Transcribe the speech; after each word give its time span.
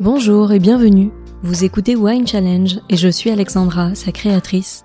Bonjour 0.00 0.52
et 0.52 0.60
bienvenue. 0.60 1.10
Vous 1.42 1.64
écoutez 1.64 1.96
Wine 1.96 2.24
Challenge 2.24 2.78
et 2.88 2.96
je 2.96 3.08
suis 3.08 3.30
Alexandra, 3.30 3.96
sa 3.96 4.12
créatrice. 4.12 4.84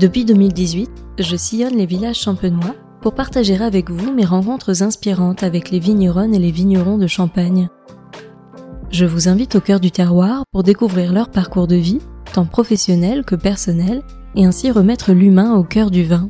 Depuis 0.00 0.24
2018, 0.24 0.88
je 1.18 1.36
sillonne 1.36 1.76
les 1.76 1.84
villages 1.84 2.20
champenois 2.20 2.74
pour 3.02 3.12
partager 3.12 3.62
avec 3.62 3.90
vous 3.90 4.14
mes 4.14 4.24
rencontres 4.24 4.82
inspirantes 4.82 5.42
avec 5.42 5.70
les 5.70 5.80
vigneronnes 5.80 6.34
et 6.34 6.38
les 6.38 6.50
vignerons 6.50 6.96
de 6.96 7.06
Champagne. 7.06 7.68
Je 8.90 9.04
vous 9.04 9.28
invite 9.28 9.56
au 9.56 9.60
cœur 9.60 9.80
du 9.80 9.90
terroir 9.90 10.44
pour 10.50 10.62
découvrir 10.62 11.12
leur 11.12 11.28
parcours 11.28 11.66
de 11.66 11.76
vie, 11.76 12.00
tant 12.32 12.46
professionnel 12.46 13.22
que 13.22 13.34
personnel, 13.34 14.02
et 14.34 14.46
ainsi 14.46 14.70
remettre 14.70 15.12
l'humain 15.12 15.56
au 15.56 15.62
cœur 15.62 15.90
du 15.90 16.04
vin. 16.04 16.26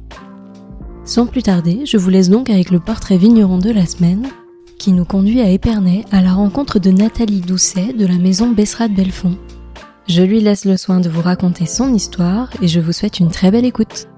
Sans 1.05 1.27
plus 1.27 1.45
tarder, 1.45 1.87
je 1.87 1.99
vous 1.99 2.11
laisse 2.11 2.31
donc 2.31 2.51
avec 2.51 2.71
le 2.71 2.81
portrait 2.81 3.17
vigneron 3.17 3.59
de 3.59 3.71
la 3.71 3.87
semaine, 3.87 4.27
qui 4.79 4.93
nous 4.93 5.05
conduit 5.05 5.41
à 5.41 5.51
Épernay 5.51 6.05
à 6.13 6.23
la 6.23 6.33
rencontre 6.33 6.79
de 6.79 6.91
Nathalie 6.91 7.41
Doucet 7.41 7.93
de 7.93 8.07
la 8.07 8.17
maison 8.19 8.51
Bessrat 8.51 8.89
Belfond. 8.89 9.37
Je 10.09 10.23
lui 10.23 10.41
laisse 10.41 10.65
le 10.65 10.77
soin 10.77 11.01
de 11.01 11.09
vous 11.09 11.23
raconter 11.23 11.67
son 11.67 11.93
histoire 11.93 12.51
et 12.63 12.69
je 12.69 12.81
vous 12.81 12.93
souhaite 12.93 13.19
une 13.19 13.31
très 13.31 13.51
belle 13.51 13.65
écoute. 13.65 14.09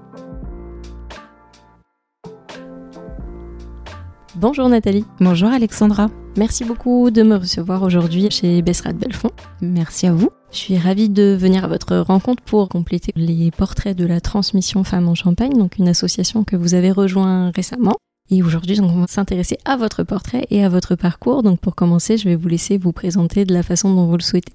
Bonjour 4.35 4.69
Nathalie. 4.69 5.05
Bonjour 5.19 5.49
Alexandra. 5.49 6.09
Merci 6.37 6.63
beaucoup 6.63 7.11
de 7.11 7.23
me 7.23 7.35
recevoir 7.35 7.83
aujourd'hui 7.83 8.29
chez 8.29 8.61
Bessrat 8.61 8.93
Belfond. 8.93 9.31
Merci 9.61 10.07
à 10.07 10.13
vous. 10.13 10.29
Je 10.51 10.57
suis 10.57 10.77
ravie 10.77 11.09
de 11.09 11.35
venir 11.37 11.65
à 11.65 11.67
votre 11.67 11.97
rencontre 11.97 12.41
pour 12.43 12.69
compléter 12.69 13.11
les 13.15 13.51
portraits 13.51 13.97
de 13.97 14.05
la 14.05 14.21
transmission 14.21 14.83
Femmes 14.83 15.09
en 15.09 15.15
Champagne, 15.15 15.57
donc 15.57 15.77
une 15.77 15.87
association 15.87 16.43
que 16.43 16.55
vous 16.55 16.73
avez 16.73 16.91
rejoint 16.91 17.51
récemment. 17.51 17.97
Et 18.31 18.43
aujourd'hui, 18.43 18.79
on 18.79 19.01
va 19.01 19.07
s'intéresser 19.07 19.57
à 19.65 19.75
votre 19.75 20.03
portrait 20.03 20.45
et 20.49 20.63
à 20.63 20.69
votre 20.69 20.95
parcours. 20.95 21.41
Donc 21.41 21.59
pour 21.59 21.75
commencer, 21.75 22.17
je 22.17 22.25
vais 22.29 22.35
vous 22.35 22.47
laisser 22.47 22.77
vous 22.77 22.91
présenter 22.91 23.45
de 23.45 23.53
la 23.53 23.63
façon 23.63 23.93
dont 23.93 24.05
vous 24.05 24.17
le 24.17 24.23
souhaitez. 24.23 24.53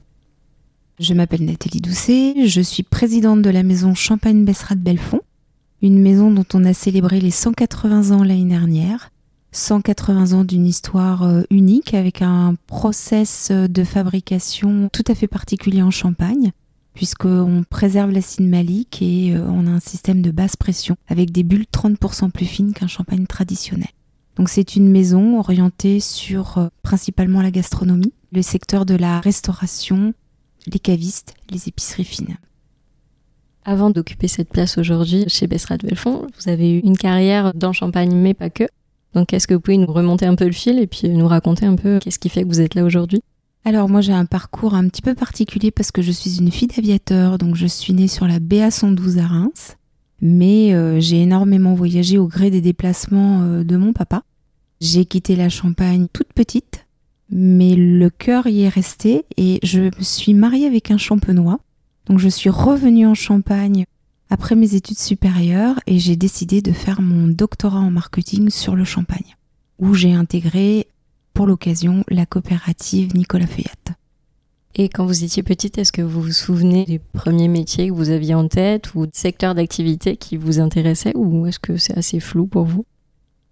Je 1.00 1.12
m'appelle 1.12 1.44
Nathalie 1.44 1.80
Doucet, 1.80 2.47
je 2.47 2.61
suis 2.61 2.84
présidente 2.84 3.42
de 3.42 3.50
la 3.50 3.64
maison 3.64 3.97
Champagne 3.97 4.45
Bessrat 4.45 4.77
Belfond, 4.77 5.22
une 5.83 5.98
maison 5.98 6.30
dont 6.30 6.47
on 6.55 6.64
a 6.64 6.72
célébré 6.72 7.20
les 7.20 7.33
180 7.33 8.17
ans 8.17 8.22
l'année 8.22 8.45
dernière. 8.45 9.11
180 9.50 10.33
ans 10.33 10.45
d'une 10.45 10.67
histoire 10.67 11.25
euh, 11.25 11.42
unique 11.50 11.95
avec 11.95 12.22
un 12.22 12.55
process 12.67 13.50
de 13.50 13.84
fabrication 13.84 14.89
tout 14.92 15.05
à 15.08 15.14
fait 15.14 15.28
particulier 15.28 15.83
en 15.83 15.91
Champagne 15.91 16.52
puisqu'on 16.95 17.64
préserve 17.69 18.11
l'acide 18.11 18.48
malique 18.48 19.03
et 19.03 19.34
euh, 19.34 19.45
on 19.48 19.67
a 19.67 19.70
un 19.70 19.81
système 19.81 20.23
de 20.23 20.31
basse 20.31 20.56
pression 20.56 20.97
avec 21.09 21.33
des 21.33 21.42
bulles 21.42 21.67
30% 21.73 22.31
plus 22.31 22.47
fines 22.47 22.73
qu'un 22.73 22.86
champagne 22.86 23.27
traditionnel. 23.27 23.89
Donc 24.36 24.48
c'est 24.48 24.77
une 24.77 24.89
maison 24.89 25.39
orientée 25.39 26.01
sur 26.01 26.59
euh, 26.59 26.69
principalement 26.83 27.42
la 27.42 27.51
gastronomie, 27.51 28.12
le 28.33 28.42
secteur 28.42 28.86
de 28.86 28.95
la 28.95 29.20
restauration, 29.20 30.14
les 30.67 30.78
cavistes, 30.78 31.34
les 31.51 31.69
épiceries 31.69 32.05
fines. 32.05 32.36
Avant 33.64 33.91
d'occuper 33.91 34.29
cette 34.29 34.51
place 34.51 34.79
aujourd'hui 34.79 35.25
chez 35.29 35.47
Bessrat 35.47 35.79
Belfond, 35.79 36.27
vous 36.39 36.51
avez 36.51 36.73
eu 36.73 36.79
une 36.81 36.98
carrière 36.98 37.55
dans 37.55 37.73
Champagne, 37.73 38.14
mais 38.14 38.34
pas 38.34 38.51
que. 38.51 38.64
Donc 39.14 39.33
est-ce 39.33 39.47
que 39.47 39.55
vous 39.55 39.61
pouvez 39.61 39.79
nous 39.79 39.92
remonter 39.92 40.27
un 40.27 40.34
peu 40.34 40.45
le 40.45 40.53
fil 40.53 40.79
et 40.79 40.86
puis 40.86 41.08
nous 41.08 41.29
raconter 41.29 41.64
un 41.67 41.77
peu 41.77 41.98
qu'est-ce 41.98 42.19
qui 42.19 42.29
fait 42.29 42.42
que 42.42 42.48
vous 42.48 42.61
êtes 42.61 42.75
là 42.75 42.84
aujourd'hui? 42.84 43.23
Alors 43.65 43.89
moi 43.89 44.01
j'ai 44.01 44.12
un 44.12 44.27
parcours 44.27 44.75
un 44.75 44.89
petit 44.89 45.03
peu 45.03 45.15
particulier 45.15 45.70
parce 45.70 45.91
que 45.91 46.03
je 46.03 46.12
suis 46.12 46.39
une 46.39 46.51
fille 46.51 46.69
d'aviateur, 46.69 47.39
donc 47.39 47.55
je 47.57 47.67
suis 47.67 47.95
née 47.95 48.09
sur 48.09 48.27
la 48.27 48.39
BA 48.39 48.70
112 48.70 49.19
à 49.19 49.27
Reims, 49.27 49.77
mais 50.20 50.75
euh, 50.75 51.01
j'ai 51.01 51.23
énormément 51.23 51.75
voyagé 51.75 52.19
au 52.19 52.27
gré 52.27 52.51
des 52.51 52.61
déplacements 52.61 53.42
euh, 53.42 53.65
de 53.65 53.77
mon 53.77 53.92
papa. 53.92 54.23
J'ai 54.81 55.07
quitté 55.07 55.35
la 55.35 55.48
Champagne 55.48 56.09
toute 56.12 56.33
petite, 56.35 56.87
mais 57.31 57.75
le 57.75 58.11
cœur 58.11 58.47
y 58.47 58.62
est 58.62 58.69
resté 58.69 59.25
et 59.39 59.61
je 59.62 59.85
me 59.85 60.03
suis 60.03 60.35
mariée 60.35 60.67
avec 60.67 60.91
un 60.91 60.98
champenois. 60.98 61.61
Donc 62.07 62.19
je 62.19 62.29
suis 62.29 62.51
revenue 62.51 63.07
en 63.07 63.15
Champagne 63.15 63.87
après 64.29 64.57
mes 64.57 64.75
études 64.75 64.98
supérieures 64.98 65.80
et 65.86 65.98
j'ai 65.98 66.17
décidé 66.17 66.61
de 66.61 66.73
faire 66.73 67.01
mon 67.01 67.29
doctorat 67.29 67.80
en 67.80 67.91
marketing 67.91 68.51
sur 68.51 68.77
le 68.77 68.85
champagne, 68.85 69.36
où 69.79 69.95
j'ai 69.95 70.13
intégré 70.13 70.86
pour 71.34 71.46
l'occasion 71.46 72.05
la 72.08 72.24
coopérative 72.24 73.14
Nicolas 73.14 73.46
Feuillette. 73.46 73.92
Et 74.77 74.89
quand 74.89 75.06
vous 75.06 75.22
étiez 75.22 75.42
petite, 75.42 75.78
est-ce 75.78 75.92
que 75.92 76.02
vous 76.02 76.20
vous 76.20 76.33
souvenez 76.33 76.84
des 76.84 76.98
premiers 76.98 77.48
métiers 77.48 77.89
que 77.89 77.92
vous 77.92 78.11
aviez 78.11 78.34
en 78.34 78.48
tête 78.48 78.95
ou 78.95 79.06
secteurs 79.12 79.55
d'activité 79.55 80.17
qui 80.17 80.36
vous 80.36 80.58
intéressaient 80.58 81.14
ou 81.14 81.46
est-ce 81.46 81.61
que 81.61 81.77
c'est 81.77 81.96
assez 81.96 82.18
flou 82.18 82.46
pour 82.46 82.64
vous? 82.64 82.84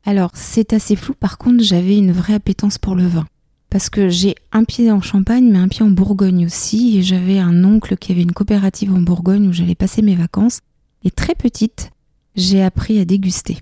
Alors, 0.04 0.32
c'est 0.34 0.72
assez 0.72 0.96
flou. 0.96 1.14
Par 1.14 1.38
contre, 1.38 1.62
j'avais 1.62 1.96
une 1.96 2.10
vraie 2.10 2.34
appétence 2.34 2.78
pour 2.78 2.96
le 2.96 3.06
vin. 3.06 3.24
Parce 3.70 3.88
que 3.88 4.08
j'ai 4.08 4.34
un 4.50 4.64
pied 4.64 4.90
en 4.90 5.00
Champagne, 5.00 5.48
mais 5.48 5.58
un 5.58 5.68
pied 5.68 5.84
en 5.84 5.90
Bourgogne 5.90 6.44
aussi. 6.44 6.98
Et 6.98 7.02
j'avais 7.02 7.38
un 7.38 7.62
oncle 7.62 7.96
qui 7.96 8.10
avait 8.10 8.22
une 8.22 8.32
coopérative 8.32 8.92
en 8.92 9.00
Bourgogne 9.00 9.46
où 9.46 9.52
j'allais 9.52 9.76
passer 9.76 10.02
mes 10.02 10.16
vacances. 10.16 10.58
Et 11.04 11.10
très 11.12 11.36
petite, 11.36 11.90
j'ai 12.34 12.62
appris 12.62 12.98
à 12.98 13.04
déguster. 13.04 13.58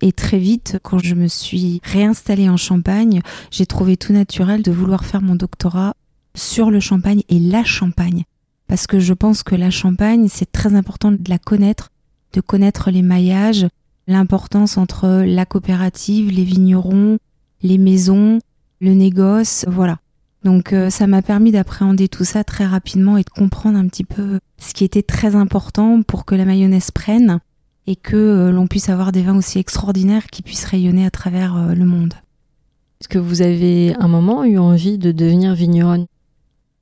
Et 0.00 0.12
très 0.12 0.38
vite, 0.38 0.78
quand 0.82 0.98
je 0.98 1.14
me 1.14 1.28
suis 1.28 1.80
réinstallée 1.84 2.48
en 2.48 2.56
Champagne, 2.56 3.20
j'ai 3.50 3.66
trouvé 3.66 3.96
tout 3.96 4.12
naturel 4.12 4.62
de 4.62 4.72
vouloir 4.72 5.04
faire 5.04 5.20
mon 5.20 5.34
doctorat 5.34 5.94
sur 6.34 6.70
le 6.70 6.80
champagne 6.80 7.22
et 7.28 7.38
la 7.38 7.64
champagne. 7.64 8.24
Parce 8.66 8.86
que 8.86 8.98
je 8.98 9.12
pense 9.12 9.42
que 9.42 9.54
la 9.54 9.70
champagne, 9.70 10.28
c'est 10.28 10.50
très 10.50 10.74
important 10.74 11.12
de 11.12 11.28
la 11.28 11.38
connaître, 11.38 11.90
de 12.32 12.40
connaître 12.40 12.90
les 12.90 13.02
maillages, 13.02 13.66
l'importance 14.06 14.78
entre 14.78 15.24
la 15.26 15.44
coopérative, 15.44 16.30
les 16.30 16.44
vignerons, 16.44 17.18
les 17.62 17.78
maisons, 17.78 18.38
le 18.80 18.94
négoce, 18.94 19.66
voilà. 19.68 19.98
Donc 20.44 20.72
euh, 20.72 20.88
ça 20.88 21.06
m'a 21.06 21.20
permis 21.20 21.52
d'appréhender 21.52 22.08
tout 22.08 22.24
ça 22.24 22.44
très 22.44 22.64
rapidement 22.64 23.18
et 23.18 23.22
de 23.22 23.28
comprendre 23.28 23.78
un 23.78 23.86
petit 23.88 24.04
peu 24.04 24.40
ce 24.56 24.72
qui 24.72 24.84
était 24.84 25.02
très 25.02 25.36
important 25.36 26.02
pour 26.02 26.24
que 26.24 26.34
la 26.34 26.46
mayonnaise 26.46 26.90
prenne 26.90 27.40
et 27.86 27.96
que 27.96 28.16
euh, 28.16 28.52
l'on 28.52 28.66
puisse 28.66 28.88
avoir 28.88 29.12
des 29.12 29.22
vins 29.22 29.36
aussi 29.36 29.58
extraordinaires 29.58 30.26
qui 30.26 30.42
puissent 30.42 30.64
rayonner 30.64 31.06
à 31.06 31.10
travers 31.10 31.56
euh, 31.56 31.74
le 31.74 31.84
monde. 31.84 32.14
Est-ce 33.00 33.08
que 33.08 33.18
vous 33.18 33.42
avez 33.42 33.94
un 33.98 34.08
moment 34.08 34.44
eu 34.44 34.58
envie 34.58 34.98
de 34.98 35.12
devenir 35.12 35.54
vigneronne? 35.54 36.06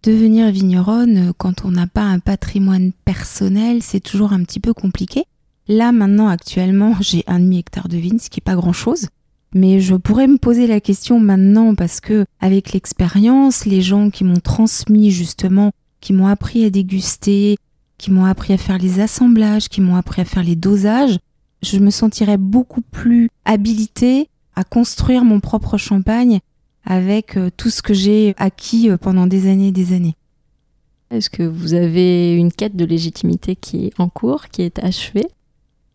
Devenir 0.03 0.51
vigneronne, 0.51 1.29
euh, 1.29 1.33
quand 1.37 1.65
on 1.65 1.71
n'a 1.71 1.87
pas 1.87 2.03
un 2.03 2.19
patrimoine 2.19 2.93
personnel, 3.05 3.83
c'est 3.83 4.01
toujours 4.01 4.33
un 4.33 4.43
petit 4.43 4.61
peu 4.61 4.75
compliqué. 4.75 5.25
Là, 5.69 5.93
maintenant, 5.93 6.29
actuellement, 6.29 6.95
j'ai 7.01 7.25
un 7.27 7.41
demi-hectare 7.41 7.89
de 7.89 7.97
vignes, 7.97 8.19
ce 8.19 8.31
qui 8.31 8.41
n'est 8.41 8.53
pas 8.53 8.57
grand-chose. 8.57 9.09
Mais 9.55 9.81
je 9.81 9.95
pourrais 9.95 10.27
me 10.27 10.37
poser 10.37 10.67
la 10.67 10.81
question 10.81 11.21
maintenant 11.21 11.75
parce 11.75 12.01
que, 12.01 12.27
avec 12.41 12.73
l'expérience, 12.73 13.65
les 13.65 13.81
gens 13.81 14.11
qui 14.11 14.25
m'ont 14.25 14.41
transmis 14.41 15.11
justement, 15.11 15.73
qui 16.01 16.13
m'ont 16.13 16.27
appris 16.27 16.65
à 16.65 16.71
déguster, 16.71 17.57
qui 17.99 18.11
m'ont 18.11 18.25
appris 18.25 18.53
à 18.53 18.57
faire 18.57 18.79
les 18.79 19.01
assemblages, 19.01 19.69
qui 19.69 19.81
m'ont 19.81 19.97
appris 19.97 20.23
à 20.23 20.25
faire 20.25 20.43
les 20.43 20.57
dosages, 20.57 21.19
je 21.63 21.79
me 21.79 21.91
sentirais 21.91 22.39
beaucoup 22.39 22.81
plus 22.81 23.29
habilitée 23.45 24.29
à 24.55 24.65
construire 24.65 25.25
mon 25.25 25.41
propre 25.41 25.77
champagne 25.77 26.41
avec 26.85 27.37
euh, 27.37 27.51
tout 27.57 27.71
ce 27.71 27.83
que 27.83 27.95
j'ai 27.95 28.35
acquis 28.39 28.89
euh, 28.89 28.97
pendant 28.97 29.27
des 29.27 29.49
années 29.49 29.69
et 29.69 29.73
des 29.73 29.93
années. 29.93 30.17
Est-ce 31.11 31.31
que 31.31 31.43
vous 31.43 31.75
avez 31.75 32.35
une 32.35 32.53
quête 32.53 32.77
de 32.77 32.85
légitimité 32.85 33.57
qui 33.57 33.87
est 33.87 34.01
en 34.01 34.09
cours, 34.09 34.49
qui 34.49 34.63
est 34.63 34.79
achevée? 34.79 35.27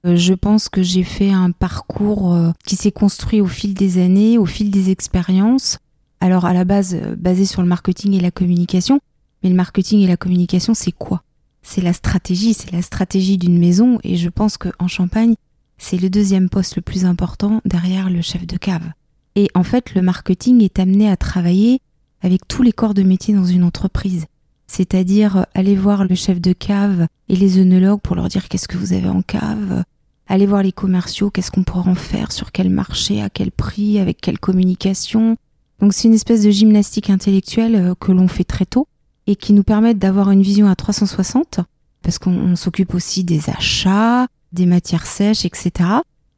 Euh, 0.06 0.16
je 0.16 0.34
pense 0.34 0.70
que 0.70 0.84
j'ai 0.84 1.04
fait 1.04 1.32
un 1.32 1.52
parcours 1.52 2.36
qui 2.66 2.76
s'est 2.76 2.92
construit 2.92 3.42
au 3.42 3.48
fil 3.48 3.74
des 3.74 4.04
années, 4.04 4.38
au 4.38 4.46
fil 4.46 4.70
des 4.70 4.90
expériences. 4.90 5.78
Alors 6.20 6.46
à 6.46 6.54
la 6.54 6.66
base 6.66 6.96
basé 7.18 7.46
sur 7.46 7.62
le 7.62 7.68
marketing 7.68 8.14
et 8.14 8.20
la 8.20 8.32
communication, 8.32 9.00
mais 9.44 9.50
le 9.50 9.56
marketing 9.56 10.02
et 10.02 10.08
la 10.08 10.18
communication 10.18 10.74
c'est 10.74 10.92
quoi? 10.92 11.22
C'est 11.64 11.82
la 11.82 11.94
stratégie, 11.94 12.54
c'est 12.54 12.72
la 12.72 12.82
stratégie 12.82 13.38
d'une 13.38 13.58
maison 13.58 13.98
et 14.04 14.18
je 14.18 14.30
pense 14.30 14.58
qu'en 14.58 14.88
Champagne, 14.88 15.36
c'est 15.78 15.98
le 15.98 16.10
deuxième 16.10 16.50
poste 16.50 16.76
le 16.76 16.82
plus 16.82 17.06
important 17.06 17.62
derrière 17.66 18.10
le 18.10 18.22
chef 18.22 18.46
de 18.46 18.58
cave. 18.58 18.92
Et 19.36 19.50
en 19.56 19.64
fait, 19.64 19.96
le 19.96 20.02
marketing 20.02 20.62
est 20.62 20.78
amené 20.78 21.10
à 21.10 21.18
travailler 21.18 21.80
avec 22.22 22.48
tous 22.48 22.62
les 22.62 22.72
corps 22.72 22.94
de 22.94 23.04
métier 23.04 23.34
dans 23.34 23.46
une 23.46 23.64
entreprise. 23.64 24.26
C'est-à-dire 24.68 25.46
aller 25.54 25.76
voir 25.76 26.06
le 26.06 26.16
chef 26.16 26.40
de 26.40 26.54
cave 26.54 27.08
et 27.30 27.36
les 27.36 27.60
œnologues 27.60 28.02
pour 28.02 28.16
leur 28.16 28.28
dire 28.28 28.48
qu'est-ce 28.48 28.68
que 28.68 28.78
vous 28.78 28.94
avez 28.94 29.10
en 29.10 29.22
cave, 29.22 29.84
aller 30.28 30.46
voir 30.46 30.64
les 30.64 30.72
commerciaux, 30.72 31.30
qu'est-ce 31.30 31.52
qu'on 31.52 31.64
pourra 31.64 31.90
en 31.90 31.96
faire, 31.96 32.32
sur 32.32 32.52
quel 32.52 32.70
marché, 32.70 33.22
à 33.22 33.30
quel 33.30 33.52
prix, 33.52 34.00
avec 34.00 34.22
quelle 34.22 34.40
communication. 34.40 35.38
Donc 35.80 35.94
c'est 35.94 36.08
une 36.08 36.14
espèce 36.14 36.44
de 36.44 36.52
gymnastique 36.52 37.10
intellectuelle 37.10 37.76
euh, 37.76 37.94
que 38.00 38.12
l'on 38.12 38.28
fait 38.28 38.46
très 38.46 38.66
tôt 38.66 38.88
et 39.28 39.36
qui 39.36 39.54
nous 39.54 39.64
permettent 39.64 40.00
d'avoir 40.00 40.32
une 40.32 40.42
vision 40.42 40.68
à 40.68 40.76
360 40.76 41.60
parce 42.02 42.20
qu'on 42.20 42.56
s'occupe 42.56 42.94
aussi 42.94 43.24
des 43.24 43.50
achats, 43.50 44.28
des 44.52 44.66
matières 44.66 45.06
sèches, 45.06 45.46
etc. 45.46 45.90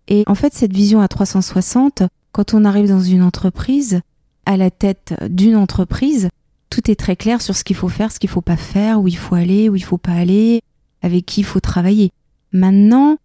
Et 0.07 0.23
en 0.27 0.35
fait, 0.35 0.53
cette 0.53 0.73
vision 0.73 1.01
à 1.01 1.07
360, 1.07 2.03
quand 2.31 2.53
on 2.53 2.63
arrive 2.63 2.87
dans 2.87 3.01
une 3.01 3.23
entreprise, 3.23 4.01
à 4.45 4.57
la 4.57 4.69
tête 4.69 5.15
d'une 5.27 5.55
entreprise, 5.55 6.29
tout 6.69 6.89
est 6.91 6.95
très 6.95 7.15
clair 7.15 7.41
sur 7.41 7.55
ce 7.55 7.63
qu'il 7.63 7.75
faut 7.75 7.89
faire, 7.89 8.11
ce 8.11 8.19
qu'il 8.19 8.29
faut 8.29 8.41
pas 8.41 8.57
faire, 8.57 9.01
où 9.01 9.07
il 9.07 9.17
faut 9.17 9.35
aller, 9.35 9.69
où 9.69 9.75
il 9.75 9.83
faut 9.83 9.97
pas 9.97 10.11
aller, 10.11 10.61
avec 11.01 11.25
qui 11.25 11.41
il 11.41 11.45
faut 11.45 11.59
travailler. 11.59 12.11
Maintenant, 12.51 13.17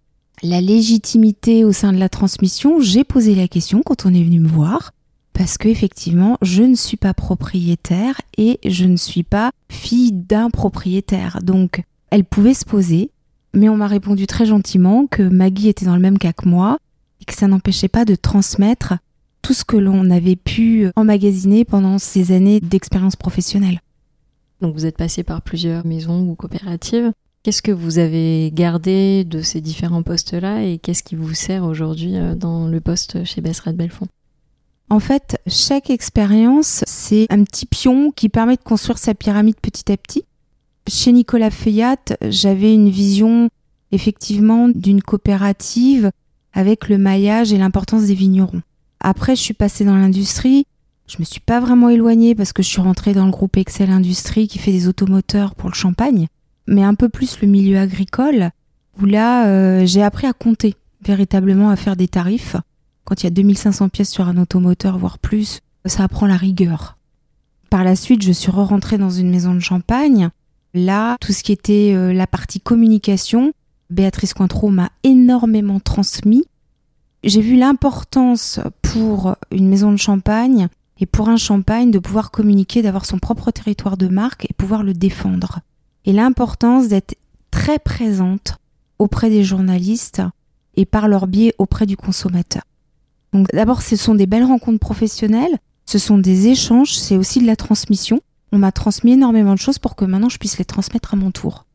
la 0.43 0.61
légitimité 0.61 1.65
au 1.65 1.73
sein 1.73 1.93
de 1.93 1.99
la 1.99 2.09
transmission, 2.09 2.81
j'ai 2.81 3.05
posé 3.05 3.35
la 3.35 3.49
question 3.49 3.83
quand 3.85 4.07
on 4.07 4.15
est 4.15 4.23
venu 4.23 4.41
me 4.41 4.49
voir. 4.49 4.93
Parce 5.41 5.57
que 5.57 5.69
effectivement, 5.69 6.37
je 6.43 6.63
ne 6.63 6.75
suis 6.75 6.99
pas 6.99 7.15
propriétaire 7.15 8.21
et 8.37 8.61
je 8.63 8.85
ne 8.85 8.99
suis 8.99 9.23
pas 9.23 9.53
fille 9.71 10.13
d'un 10.13 10.51
propriétaire. 10.51 11.39
Donc, 11.43 11.83
elle 12.11 12.27
pouvait 12.27 12.53
se 12.53 12.67
poser, 12.67 13.11
mais 13.55 13.71
on 13.71 13.79
m'a 13.79 13.87
répondu 13.87 14.27
très 14.27 14.45
gentiment 14.45 15.07
que 15.07 15.23
Maggie 15.23 15.71
était 15.71 15.87
dans 15.87 15.95
le 15.95 16.03
même 16.03 16.19
cas 16.19 16.35
que 16.35 16.47
moi 16.47 16.77
et 17.23 17.25
que 17.25 17.33
ça 17.33 17.49
n'empêchait 17.49 17.89
pas 17.89 18.05
de 18.05 18.17
transmettre 18.17 18.99
tout 19.41 19.55
ce 19.55 19.65
que 19.65 19.79
l'on 19.79 20.11
avait 20.11 20.37
pu 20.37 20.89
emmagasiner 20.95 21.65
pendant 21.65 21.97
ces 21.97 22.33
années 22.33 22.61
d'expérience 22.61 23.17
professionnelle. 23.17 23.81
Donc 24.61 24.75
vous 24.75 24.85
êtes 24.85 24.99
passé 24.99 25.23
par 25.23 25.41
plusieurs 25.41 25.87
maisons 25.87 26.21
ou 26.29 26.35
coopératives. 26.35 27.13
Qu'est-ce 27.45 27.63
que 27.63 27.73
vous 27.73 27.99
avez 27.99 28.51
gardé 28.53 29.25
de 29.25 29.41
ces 29.41 29.63
différents 29.63 30.03
postes-là 30.03 30.65
et 30.65 30.77
qu'est-ce 30.77 31.03
qui 31.03 31.15
vous 31.15 31.33
sert 31.33 31.65
aujourd'hui 31.65 32.19
euh, 32.19 32.35
dans 32.35 32.69
le 32.69 32.81
poste 32.83 33.25
chez 33.25 33.41
Besseret 33.41 33.73
Belfond 33.73 34.09
En 34.91 34.99
fait, 34.99 35.41
chaque 35.47 35.89
expérience, 35.89 36.83
c'est 36.85 37.27
un 37.31 37.45
petit 37.45 37.65
pion 37.65 38.11
qui 38.11 38.29
permet 38.29 38.57
de 38.57 38.63
construire 38.63 38.99
sa 38.99 39.15
pyramide 39.15 39.55
petit 39.63 39.91
à 39.93 39.97
petit. 39.97 40.25
Chez 40.89 41.13
Nicolas 41.13 41.53
Feuillat, 41.53 41.97
j'avais 42.23 42.75
une 42.75 42.91
vision 42.91 43.51
effectivement 43.93 44.69
d'une 44.69 45.01
coopérative 45.01 46.11
avec 46.53 46.89
le 46.89 46.99
maillage 46.99 47.53
et 47.53 47.59
l'importance 47.59 48.07
des 48.07 48.15
vignerons. 48.15 48.63
Après, 48.99 49.37
je 49.37 49.41
suis 49.41 49.55
passée 49.55 49.85
dans 49.85 49.95
l'industrie. 49.95 50.67
Je 51.07 51.19
me 51.21 51.25
suis 51.25 51.41
pas 51.41 51.61
vraiment 51.61 51.89
éloignée 51.89 52.35
parce 52.35 52.53
que 52.53 52.65
je 52.65 52.69
suis 52.69 52.81
rentrée 52.81 53.15
dans 53.15 53.25
le 53.25 53.31
groupe 53.31 53.57
Excel 53.57 53.91
Industrie 53.91 54.49
qui 54.49 54.59
fait 54.59 54.73
des 54.73 54.89
automoteurs 54.89 55.55
pour 55.55 55.69
le 55.69 55.75
champagne, 55.75 56.27
mais 56.67 56.83
un 56.83 56.95
peu 56.95 57.09
plus 57.09 57.41
le 57.41 57.47
milieu 57.47 57.79
agricole 57.79 58.51
où 59.01 59.05
là, 59.05 59.47
euh, 59.47 59.87
j'ai 59.87 60.03
appris 60.03 60.27
à 60.27 60.33
compter, 60.33 60.75
véritablement 61.01 61.71
à 61.71 61.77
faire 61.77 61.95
des 61.95 62.09
tarifs. 62.09 62.57
Quand 63.11 63.25
il 63.25 63.25
y 63.25 63.27
a 63.27 63.31
2500 63.31 63.89
pièces 63.89 64.11
sur 64.11 64.29
un 64.29 64.37
automoteur, 64.37 64.97
voire 64.97 65.19
plus, 65.19 65.59
ça 65.85 66.05
apprend 66.05 66.29
la 66.29 66.37
rigueur. 66.37 66.97
Par 67.69 67.83
la 67.83 67.97
suite, 67.97 68.23
je 68.23 68.31
suis 68.31 68.53
re-rentrée 68.53 68.99
dans 68.99 69.11
une 69.11 69.33
maison 69.33 69.53
de 69.53 69.59
champagne. 69.59 70.31
Là, 70.75 71.17
tout 71.21 71.33
ce 71.33 71.43
qui 71.43 71.51
était 71.51 71.93
euh, 71.93 72.13
la 72.13 72.29
partie 72.29 72.61
communication, 72.61 73.53
Béatrice 73.91 74.33
Cointreau 74.33 74.71
m'a 74.71 74.91
énormément 75.03 75.81
transmis. 75.81 76.45
J'ai 77.25 77.41
vu 77.41 77.57
l'importance 77.57 78.61
pour 78.81 79.35
une 79.51 79.69
maison 79.69 79.91
de 79.91 79.97
champagne 79.97 80.69
et 81.01 81.07
pour 81.07 81.31
un 81.31 81.37
champagne 81.37 81.91
de 81.91 81.99
pouvoir 81.99 82.31
communiquer, 82.31 82.81
d'avoir 82.81 83.07
son 83.07 83.19
propre 83.19 83.51
territoire 83.51 83.97
de 83.97 84.07
marque 84.07 84.45
et 84.45 84.55
pouvoir 84.55 84.85
le 84.85 84.95
défendre. 84.95 85.59
Et 86.05 86.13
l'importance 86.13 86.87
d'être 86.87 87.19
très 87.51 87.81
présente 87.81 88.59
auprès 89.01 89.31
des 89.31 89.43
journalistes 89.43 90.23
et 90.77 90.87
par 90.87 91.09
leur 91.09 91.27
biais 91.27 91.57
auprès 91.59 91.87
du 91.87 91.97
consommateur. 91.97 92.63
Donc 93.33 93.49
d'abord, 93.53 93.83
ce 93.83 93.97
sont 93.97 94.15
des 94.15 94.27
belles 94.27 94.45
rencontres 94.45 94.81
professionnelles, 94.81 95.59
ce 95.87 95.99
sont 95.99 96.19
des 96.19 96.49
échanges, 96.49 96.95
c'est 96.95 97.17
aussi 97.17 97.41
de 97.41 97.47
la 97.47 97.57
transmission. 97.57 98.21
On 98.53 98.59
m'a 98.59 98.73
transmis 98.73 99.13
énormément 99.13 99.55
de 99.55 99.59
choses 99.59 99.79
pour 99.79 99.95
que 99.97 100.05
maintenant 100.05 100.29
je 100.29 100.39
puisse 100.39 100.59
les 100.59 100.65
transmettre 100.65 101.15
à 101.15 101.17
mon 101.17 101.31
tour. 101.31 101.67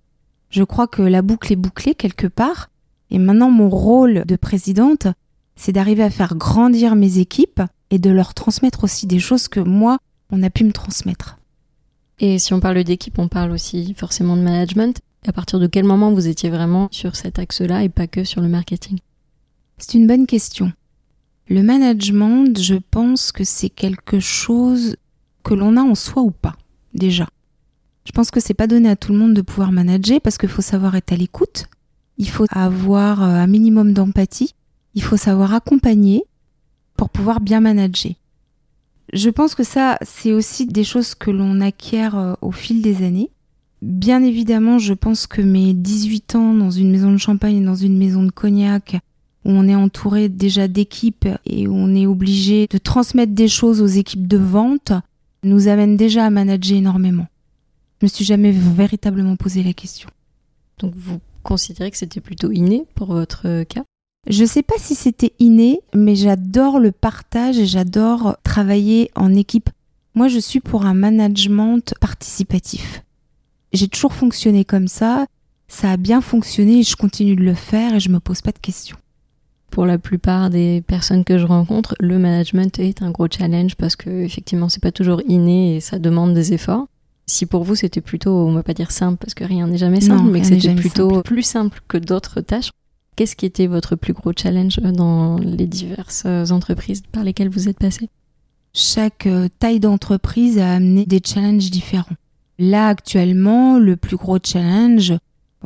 Je 0.50 0.64
crois 0.64 0.88
que 0.88 1.02
la 1.02 1.22
boucle 1.22 1.52
est 1.52 1.58
bouclée 1.58 1.96
quelque 1.96 2.28
part. 2.28 2.70
Et 3.12 3.20
maintenant, 3.20 3.52
mon 3.52 3.70
rôle 3.70 4.24
de 4.26 4.36
présidente, 4.36 5.08
c'est 5.56 5.72
d'arriver 5.72 6.04
à 6.04 6.10
faire 6.10 6.36
grandir 6.36 6.96
mes 6.96 7.20
équipes 7.20 7.62
et 7.90 8.00
de 8.00 8.10
leur 8.10 8.34
transmettre 8.34 8.84
aussi 8.84 9.06
des 9.06 9.20
choses 9.20 9.48
que 9.48 9.60
moi, 9.60 9.98
on 10.32 10.44
a 10.44 10.50
pu 10.50 10.64
me 10.64 10.72
transmettre. 10.72 11.38
Et 12.20 12.40
si 12.40 12.54
on 12.54 12.60
parle 12.60 12.84
d'équipe, 12.84 13.20
on 13.20 13.28
parle 13.28 13.52
aussi 13.52 13.94
forcément 13.94 14.38
de 14.38 14.42
management. 14.42 15.00
À 15.28 15.34
partir 15.34 15.60
de 15.60 15.68
quel 15.68 15.84
moment 15.84 16.14
vous 16.14 16.28
étiez 16.28 16.50
vraiment 16.50 16.88
sur 16.92 17.16
cet 17.16 17.40
axe-là 17.40 17.84
et 17.84 17.90
pas 17.90 18.08
que 18.08 18.24
sur 18.24 18.42
le 18.42 18.48
marketing? 18.48 19.00
C'est 19.78 19.96
une 19.96 20.08
bonne 20.08 20.26
question. 20.26 20.72
Le 21.48 21.62
management, 21.62 22.60
je 22.60 22.76
pense 22.76 23.32
que 23.32 23.44
c'est 23.44 23.70
quelque 23.70 24.20
chose 24.20 24.96
que 25.44 25.54
l'on 25.54 25.78
a 25.78 25.82
en 25.82 25.94
soi 25.94 26.24
ou 26.24 26.32
pas, 26.32 26.56
déjà. 26.94 27.28
Je 28.06 28.12
pense 28.12 28.32
que 28.32 28.40
c'est 28.40 28.54
pas 28.54 28.68
donné 28.68 28.90
à 28.90 28.96
tout 28.96 29.12
le 29.12 29.20
monde 29.20 29.34
de 29.34 29.42
pouvoir 29.42 29.72
manager 29.72 30.22
parce 30.22 30.38
qu'il 30.38 30.50
faut 30.50 30.62
savoir 30.64 30.96
être 30.96 31.12
à 31.12 31.16
l'écoute, 31.16 31.66
il 32.18 32.30
faut 32.30 32.46
avoir 32.50 33.24
euh, 33.24 33.28
un 33.28 33.48
minimum 33.48 33.94
d'empathie, 33.94 34.56
il 34.94 35.04
faut 35.04 35.18
savoir 35.18 35.54
accompagner 35.54 36.24
pour 36.98 37.10
pouvoir 37.10 37.42
bien 37.42 37.60
manager. 37.60 38.14
Je 39.14 39.30
pense 39.30 39.54
que 39.54 39.64
ça, 39.64 39.98
c'est 40.02 40.34
aussi 40.34 40.66
des 40.66 40.84
choses 40.84 41.14
que 41.14 41.30
l'on 41.30 41.62
acquiert 41.62 42.18
euh, 42.18 42.34
au 42.42 42.52
fil 42.52 42.82
des 42.82 43.04
années. 43.04 43.30
Bien 43.82 44.24
évidemment, 44.24 44.80
je 44.80 44.94
pense 44.94 45.28
que 45.28 45.42
mes 45.42 45.74
18 45.74 46.36
ans 46.36 46.54
dans 46.54 46.72
une 46.72 46.92
maison 46.92 47.12
de 47.12 47.18
champagne 47.18 47.58
et 47.58 47.66
dans 47.66 47.76
une 47.76 47.98
maison 47.98 48.24
de 48.24 48.32
cognac, 48.32 48.98
où 49.46 49.52
on 49.52 49.68
est 49.68 49.76
entouré 49.76 50.28
déjà 50.28 50.68
d'équipes 50.68 51.28
et 51.46 51.68
où 51.68 51.74
on 51.74 51.96
est 51.96 52.08
obligé 52.08 52.68
de 52.68 52.78
transmettre 52.78 53.34
des 53.34 53.48
choses 53.48 53.82
aux 53.82 53.88
équipes 53.88 54.28
de 54.28 54.38
vente, 54.38 54.92
nous 55.44 55.68
amène 55.68 55.96
déjà 55.96 56.26
à 56.26 56.30
manager 56.30 56.78
énormément. 56.78 57.28
Je 58.02 58.08
me 58.08 58.10
suis 58.10 58.26
jamais 58.26 58.52
véritablement 58.52 59.36
posé 59.36 59.64
la 59.64 59.74
question. 59.74 60.10
Donc 60.80 60.94
vous 60.96 61.20
considérez 61.44 61.92
que 61.92 61.98
c'était 61.98 62.22
plutôt 62.22 62.52
inné 62.52 62.84
pour 62.96 63.14
votre 63.14 63.64
cas? 63.64 63.84
Je 64.28 64.42
ne 64.42 64.48
sais 64.48 64.64
pas 64.64 64.76
si 64.80 64.96
c'était 64.96 65.34
inné, 65.38 65.82
mais 65.94 66.16
j'adore 66.16 66.80
le 66.80 66.92
partage 66.92 67.60
et 67.60 67.68
j'adore 67.68 68.38
travailler 68.44 69.12
en 69.16 69.36
équipe. 69.36 69.70
Moi, 70.16 70.30
je 70.30 70.40
suis 70.40 70.62
pour 70.62 70.86
un 70.86 70.96
management 70.96 71.94
participatif. 72.00 73.04
J'ai 73.72 73.88
toujours 73.88 74.14
fonctionné 74.14 74.66
comme 74.66 74.88
ça, 74.88 75.28
ça 75.68 75.92
a 75.92 75.98
bien 75.98 76.22
fonctionné 76.22 76.80
et 76.80 76.84
je 76.84 76.96
continue 76.96 77.36
de 77.36 77.44
le 77.44 77.54
faire 77.54 77.96
et 77.96 78.00
je 78.00 78.10
me 78.10 78.20
pose 78.20 78.42
pas 78.42 78.52
de 78.52 78.60
questions. 78.60 78.98
Pour 79.76 79.86
la 79.86 79.98
plupart 79.98 80.50
des 80.50 80.82
personnes 80.88 81.26
que 81.26 81.38
je 81.38 81.46
rencontre, 81.46 81.96
le 82.00 82.18
management 82.18 82.80
est 82.80 83.02
un 83.02 83.12
gros 83.12 83.28
challenge 83.30 83.76
parce 83.76 83.98
que 83.98 84.10
effectivement, 84.10 84.70
c'est 84.70 84.82
pas 84.82 84.94
toujours 84.94 85.22
inné 85.28 85.76
et 85.76 85.80
ça 85.82 86.00
demande 86.00 86.34
des 86.34 86.54
efforts. 86.54 86.88
Si 87.26 87.46
pour 87.46 87.66
vous 87.66 87.76
c'était 87.76 88.00
plutôt, 88.00 88.32
on 88.32 88.54
va 88.54 88.64
pas 88.64 88.74
dire 88.74 88.92
simple 88.92 89.18
parce 89.18 89.34
que 89.34 89.44
rien 89.44 89.68
n'est 89.68 89.78
jamais 89.78 90.00
simple, 90.00 90.32
mais 90.32 90.40
que 90.40 90.48
c'était 90.48 90.76
plutôt 90.76 91.22
plus 91.24 91.44
simple 91.44 91.82
que 91.90 91.98
d'autres 91.98 92.40
tâches, 92.40 92.72
qu'est-ce 93.18 93.36
qui 93.36 93.46
était 93.46 93.68
votre 93.68 93.98
plus 93.98 94.14
gros 94.14 94.32
challenge 94.34 94.78
dans 94.78 95.36
les 95.40 95.68
diverses 95.68 96.26
entreprises 96.26 97.04
par 97.12 97.26
lesquelles 97.26 97.50
vous 97.50 97.68
êtes 97.68 97.78
passé? 97.78 98.08
Chaque 98.74 99.28
euh, 99.28 99.50
taille 99.60 99.82
d'entreprise 99.82 100.58
a 100.58 100.72
amené 100.72 101.06
des 101.06 101.20
challenges 101.22 101.70
différents. 101.70 102.06
Là 102.60 102.88
actuellement, 102.88 103.78
le 103.78 103.98
plus 103.98 104.16
gros 104.16 104.38
challenge, 104.42 105.14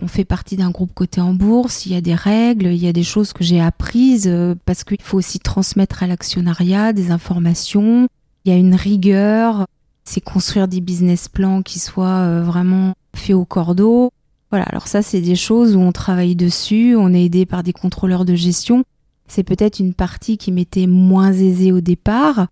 on 0.02 0.08
fait 0.08 0.26
partie 0.26 0.56
d'un 0.56 0.72
groupe 0.72 0.94
coté 0.94 1.22
en 1.22 1.34
bourse, 1.34 1.86
il 1.86 1.94
y 1.94 1.96
a 1.96 2.02
des 2.02 2.16
règles, 2.16 2.68
il 2.68 2.84
y 2.84 2.88
a 2.88 2.94
des 2.94 3.04
choses 3.04 3.34
que 3.34 3.44
j'ai 3.44 3.60
apprises 3.60 4.28
euh, 4.28 4.56
parce 4.66 4.84
qu'il 4.84 5.02
faut 5.02 5.18
aussi 5.18 5.40
transmettre 5.40 6.04
à 6.04 6.08
l'actionnariat 6.08 6.94
des 6.94 7.12
informations, 7.12 8.08
il 8.46 8.52
y 8.52 8.56
a 8.56 8.58
une 8.58 8.76
rigueur, 8.76 9.68
c'est 10.06 10.22
construire 10.22 10.68
des 10.68 10.82
business 10.82 11.28
plans 11.28 11.62
qui 11.62 11.80
soient 11.80 12.08
euh, 12.08 12.44
vraiment 12.44 12.94
faits 13.16 13.36
au 13.36 13.46
cordeau. 13.46 14.12
Voilà, 14.52 14.66
alors 14.66 14.88
ça 14.88 15.02
c'est 15.02 15.22
des 15.22 15.36
choses 15.36 15.76
où 15.76 15.80
on 15.80 15.92
travaille 15.92 16.36
dessus, 16.36 16.96
on 16.96 17.14
est 17.14 17.26
aidé 17.26 17.46
par 17.46 17.64
des 17.64 17.74
contrôleurs 17.74 18.26
de 18.26 18.36
gestion. 18.36 18.84
C'est 19.28 19.44
peut-être 19.44 19.80
une 19.80 19.94
partie 19.94 20.38
qui 20.38 20.52
m'était 20.52 20.88
moins 20.88 21.34
aisée 21.34 21.72
au 21.72 21.82
départ. 21.82 22.48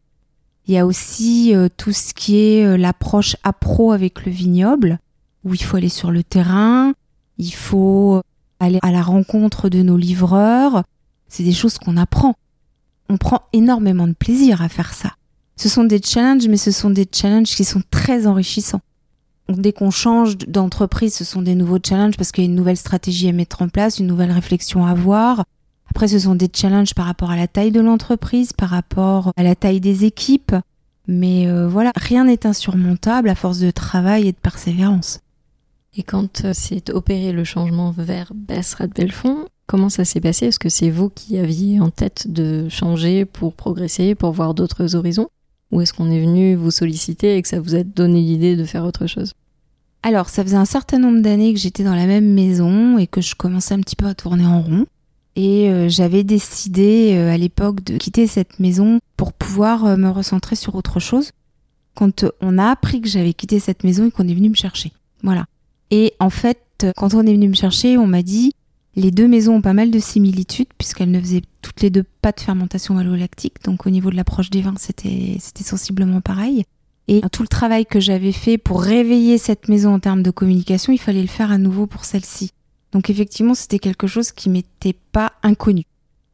Il 0.68 0.74
y 0.74 0.78
a 0.78 0.86
aussi 0.86 1.56
euh, 1.56 1.70
tout 1.76 1.94
ce 1.94 2.14
qui 2.14 2.38
est 2.38 2.78
l'approche 2.78 3.38
appro 3.44 3.94
avec 3.94 4.26
le 4.26 4.32
vignoble, 4.32 5.00
où 5.44 5.54
il 5.54 5.64
faut 5.64 5.78
aller 5.78 5.90
sur 5.90 6.12
le 6.12 6.24
terrain, 6.24 6.94
il 7.38 7.54
faut 7.54 8.22
aller 8.60 8.80
à 8.82 8.92
la 8.92 9.02
rencontre 9.02 9.70
de 9.70 9.82
nos 9.82 9.98
livreurs. 9.98 10.84
C'est 11.28 11.44
des 11.44 11.54
choses 11.54 11.78
qu'on 11.78 11.98
apprend. 11.98 12.36
On 13.10 13.18
prend 13.18 13.42
énormément 13.54 14.08
de 14.08 14.14
plaisir 14.14 14.62
à 14.62 14.70
faire 14.70 14.94
ça. 14.94 15.14
Ce 15.56 15.70
sont 15.70 15.84
des 15.84 16.02
challenges, 16.02 16.48
mais 16.48 16.58
ce 16.58 16.72
sont 16.72 16.90
des 16.90 17.08
challenges 17.12 17.56
qui 17.56 17.64
sont 17.64 17.82
très 17.90 18.28
enrichissants. 18.28 18.82
dès 19.50 19.72
qu'on 19.72 19.92
change 19.92 20.38
d'entreprise, 20.38 21.16
ce 21.16 21.24
sont 21.24 21.42
des 21.42 21.56
nouveaux 21.56 21.80
challenges 21.84 22.18
parce 22.18 22.32
qu'il 22.32 22.44
y 22.44 22.48
a 22.48 22.50
une 22.50 22.56
nouvelle 22.56 22.78
stratégie 22.78 23.30
à 23.30 23.32
mettre 23.32 23.62
en 23.62 23.70
place, 23.70 24.00
une 24.00 24.08
nouvelle 24.08 24.32
réflexion 24.32 24.86
à 24.86 24.92
avoir. 24.92 25.46
Après, 25.90 26.08
ce 26.08 26.20
sont 26.20 26.36
des 26.36 26.50
challenges 26.54 26.94
par 26.94 27.06
rapport 27.06 27.32
à 27.32 27.38
la 27.38 27.48
taille 27.48 27.72
de 27.72 27.80
l'entreprise, 27.80 28.54
par 28.54 28.70
rapport 28.70 29.32
à 29.38 29.44
la 29.44 29.56
taille 29.56 29.80
des 29.80 30.06
équipes. 30.06 30.56
Mais 31.08 31.48
euh, 31.48 31.68
voilà, 31.68 31.94
rien 31.96 32.26
n'est 32.26 32.46
insurmontable 32.46 33.30
à 33.30 33.36
force 33.36 33.60
de 33.60 33.72
travail 33.72 34.28
et 34.28 34.34
de 34.34 34.38
persévérance. 34.38 35.22
Et 35.98 36.04
quand 36.04 36.46
euh, 36.46 36.54
s'est 36.54 36.92
opéré 36.92 37.32
le 37.32 37.44
changement 37.44 37.90
vers 37.90 38.32
Bessrat 38.36 38.86
Belfond, 38.88 39.48
comment 39.66 39.90
ça 39.90 40.06
s'est 40.06 40.22
passé? 40.22 40.46
Est-ce 40.46 40.60
que 40.60 40.70
c'est 40.70 40.92
vous 40.92 41.10
qui 41.10 41.40
aviez 41.40 41.80
en 41.80 41.90
tête 41.90 42.32
de 42.32 42.70
changer 42.70 43.26
pour 43.26 43.56
progresser, 43.56 44.14
pour 44.14 44.32
voir 44.32 44.54
d'autres 44.54 44.96
horizons? 44.96 45.28
Ou 45.72 45.82
est-ce 45.82 45.94
qu'on 45.94 46.12
est 46.12 46.22
venu 46.22 46.54
vous 46.54 46.70
solliciter 46.70 47.36
et 47.36 47.42
que 47.42 47.48
ça 47.48 47.60
vous 47.60 47.74
a 47.74 47.84
donné 47.84 48.22
l'idée 48.22 48.56
de 48.56 48.64
faire 48.64 48.86
autre 48.86 49.08
chose? 49.08 49.34
Alors, 50.04 50.30
ça 50.30 50.44
faisait 50.44 50.56
un 50.56 50.66
certain 50.66 51.00
nombre 51.00 51.22
d'années 51.22 51.52
que 51.52 51.60
j'étais 51.60 51.84
dans 51.84 51.96
la 51.96 52.06
même 52.06 52.32
maison 52.32 53.00
et 53.00 53.08
que 53.08 53.20
je 53.20 53.34
commençais 53.34 53.74
un 53.74 53.82
petit 53.82 53.96
peu 53.96 54.06
à 54.06 54.14
tourner 54.14 54.46
en 54.46 54.62
rond. 54.62 54.86
Et 55.36 55.70
euh, 55.70 55.90
j'avais 55.90 56.24
décidé 56.24 57.16
euh, 57.16 57.34
à 57.34 57.38
l'époque 57.38 57.84
de 57.84 57.98
quitter 57.98 58.28
cette 58.28 58.60
maison 58.60 59.00
pour 59.18 59.34
pouvoir 59.34 59.98
me 59.98 60.10
recentrer 60.10 60.56
sur 60.56 60.76
autre 60.76 61.00
chose. 61.00 61.32
Quand 61.96 62.24
on 62.40 62.60
a 62.60 62.70
appris 62.70 63.02
que 63.02 63.10
j'avais 63.10 63.34
quitté 63.34 63.60
cette 63.60 63.84
maison 63.84 64.06
et 64.06 64.12
qu'on 64.12 64.28
est 64.28 64.36
venu 64.36 64.50
me 64.50 64.56
chercher. 64.56 64.92
Voilà. 65.24 65.48
Et 65.92 66.14
en 66.20 66.30
fait, 66.30 66.88
quand 66.96 67.14
on 67.14 67.22
est 67.22 67.34
venu 67.34 67.50
me 67.50 67.56
chercher, 67.56 67.98
on 67.98 68.08
m'a 68.08 68.24
dit 68.24 68.54
Les 68.96 69.12
deux 69.12 69.28
maisons 69.28 69.56
ont 69.56 69.62
pas 69.62 69.74
mal 69.74 69.92
de 69.92 70.00
similitudes 70.00 70.68
puisqu'elles 70.78 71.12
ne 71.12 71.20
faisaient 71.20 71.44
toutes 71.62 71.82
les 71.82 71.90
deux 71.90 72.04
pas 72.22 72.32
de 72.32 72.40
fermentation 72.40 72.94
malolactique. 72.94 73.64
Donc 73.64 73.86
au 73.86 73.90
niveau 73.90 74.10
de 74.10 74.16
l'approche 74.16 74.50
des 74.50 74.62
vins, 74.62 74.76
c'était 74.78 75.38
sensiblement 75.64 76.22
pareil. 76.22 76.64
Et 77.08 77.22
tout 77.32 77.42
le 77.42 77.48
travail 77.48 77.86
que 77.86 78.02
j'avais 78.02 78.34
fait 78.34 78.58
pour 78.58 78.82
réveiller 78.82 79.38
cette 79.38 79.70
maison 79.70 79.94
en 79.94 80.00
termes 80.00 80.24
de 80.24 80.32
communication, 80.32 80.92
il 80.92 80.98
fallait 80.98 81.22
le 81.22 81.28
faire 81.28 81.52
à 81.52 81.58
nouveau 81.58 81.88
pour 81.88 82.04
celle-ci. 82.04 82.52
Donc 82.92 83.10
effectivement, 83.10 83.54
c'était 83.54 83.80
quelque 83.80 84.08
chose 84.08 84.32
qui 84.32 84.50
m'était 84.50 84.96
pas 85.12 85.34
inconnu. 85.42 85.84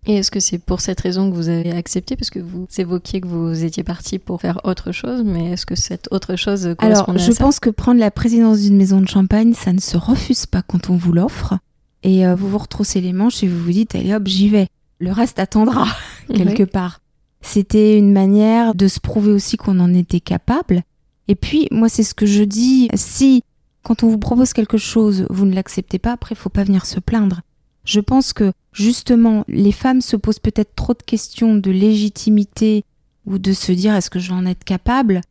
Et 0.05 0.15
est-ce 0.15 0.31
que 0.31 0.39
c'est 0.39 0.57
pour 0.57 0.81
cette 0.81 0.99
raison 0.99 1.29
que 1.29 1.35
vous 1.35 1.47
avez 1.47 1.71
accepté? 1.71 2.15
Parce 2.17 2.29
que 2.29 2.39
vous 2.39 2.67
évoquiez 2.77 3.21
que 3.21 3.27
vous 3.27 3.63
étiez 3.63 3.83
parti 3.83 4.19
pour 4.19 4.41
faire 4.41 4.59
autre 4.65 4.91
chose, 4.91 5.23
mais 5.23 5.51
est-ce 5.51 5.65
que 5.65 5.75
cette 5.75 6.09
autre 6.11 6.35
chose 6.35 6.75
correspond 6.77 7.13
Alors, 7.13 7.17
je 7.17 7.31
pense 7.31 7.59
que 7.59 7.69
prendre 7.69 7.99
la 7.99 8.11
présidence 8.11 8.59
d'une 8.59 8.75
maison 8.75 8.99
de 8.99 9.07
champagne, 9.07 9.53
ça 9.53 9.71
ne 9.71 9.79
se 9.79 9.95
refuse 9.95 10.45
pas 10.45 10.61
quand 10.61 10.89
on 10.89 10.97
vous 10.97 11.13
l'offre. 11.13 11.57
Et 12.03 12.27
euh, 12.27 12.35
vous 12.35 12.49
vous 12.49 12.57
retroussez 12.57 12.99
les 12.99 13.13
manches 13.13 13.43
et 13.43 13.47
vous 13.47 13.63
vous 13.63 13.71
dites, 13.71 13.95
allez 13.95 14.13
hop, 14.13 14.27
j'y 14.27 14.49
vais. 14.49 14.67
Le 14.99 15.11
reste 15.11 15.39
attendra, 15.39 15.87
quelque 16.33 16.63
part. 16.63 16.99
C'était 17.41 17.97
une 17.97 18.11
manière 18.11 18.75
de 18.75 18.87
se 18.87 18.99
prouver 18.99 19.31
aussi 19.31 19.55
qu'on 19.57 19.79
en 19.79 19.93
était 19.93 20.19
capable. 20.19 20.83
Et 21.29 21.35
puis, 21.35 21.67
moi, 21.71 21.87
c'est 21.87 22.03
ce 22.03 22.13
que 22.13 22.25
je 22.25 22.43
dis. 22.43 22.89
Si, 22.93 23.43
quand 23.83 24.03
on 24.03 24.09
vous 24.09 24.17
propose 24.17 24.51
quelque 24.51 24.77
chose, 24.77 25.25
vous 25.29 25.45
ne 25.45 25.55
l'acceptez 25.55 25.99
pas, 25.99 26.11
après, 26.11 26.35
il 26.35 26.37
faut 26.37 26.49
pas 26.49 26.63
venir 26.63 26.85
se 26.85 26.99
plaindre. 26.99 27.41
Je 27.85 27.99
pense 27.99 28.33
que 28.33 28.53
justement, 28.71 29.43
les 29.47 29.71
femmes 29.71 30.01
se 30.01 30.15
posent 30.15 30.39
peut-être 30.39 30.75
trop 30.75 30.93
de 30.93 31.03
questions 31.03 31.55
de 31.55 31.71
légitimité 31.71 32.85
ou 33.25 33.37
de 33.37 33.53
se 33.53 33.71
dire 33.71 33.95
est-ce 33.95 34.09
que 34.09 34.19
je 34.19 34.29
vais 34.29 34.35
en 34.35 34.45
être 34.45 34.63
capable? 34.63 35.21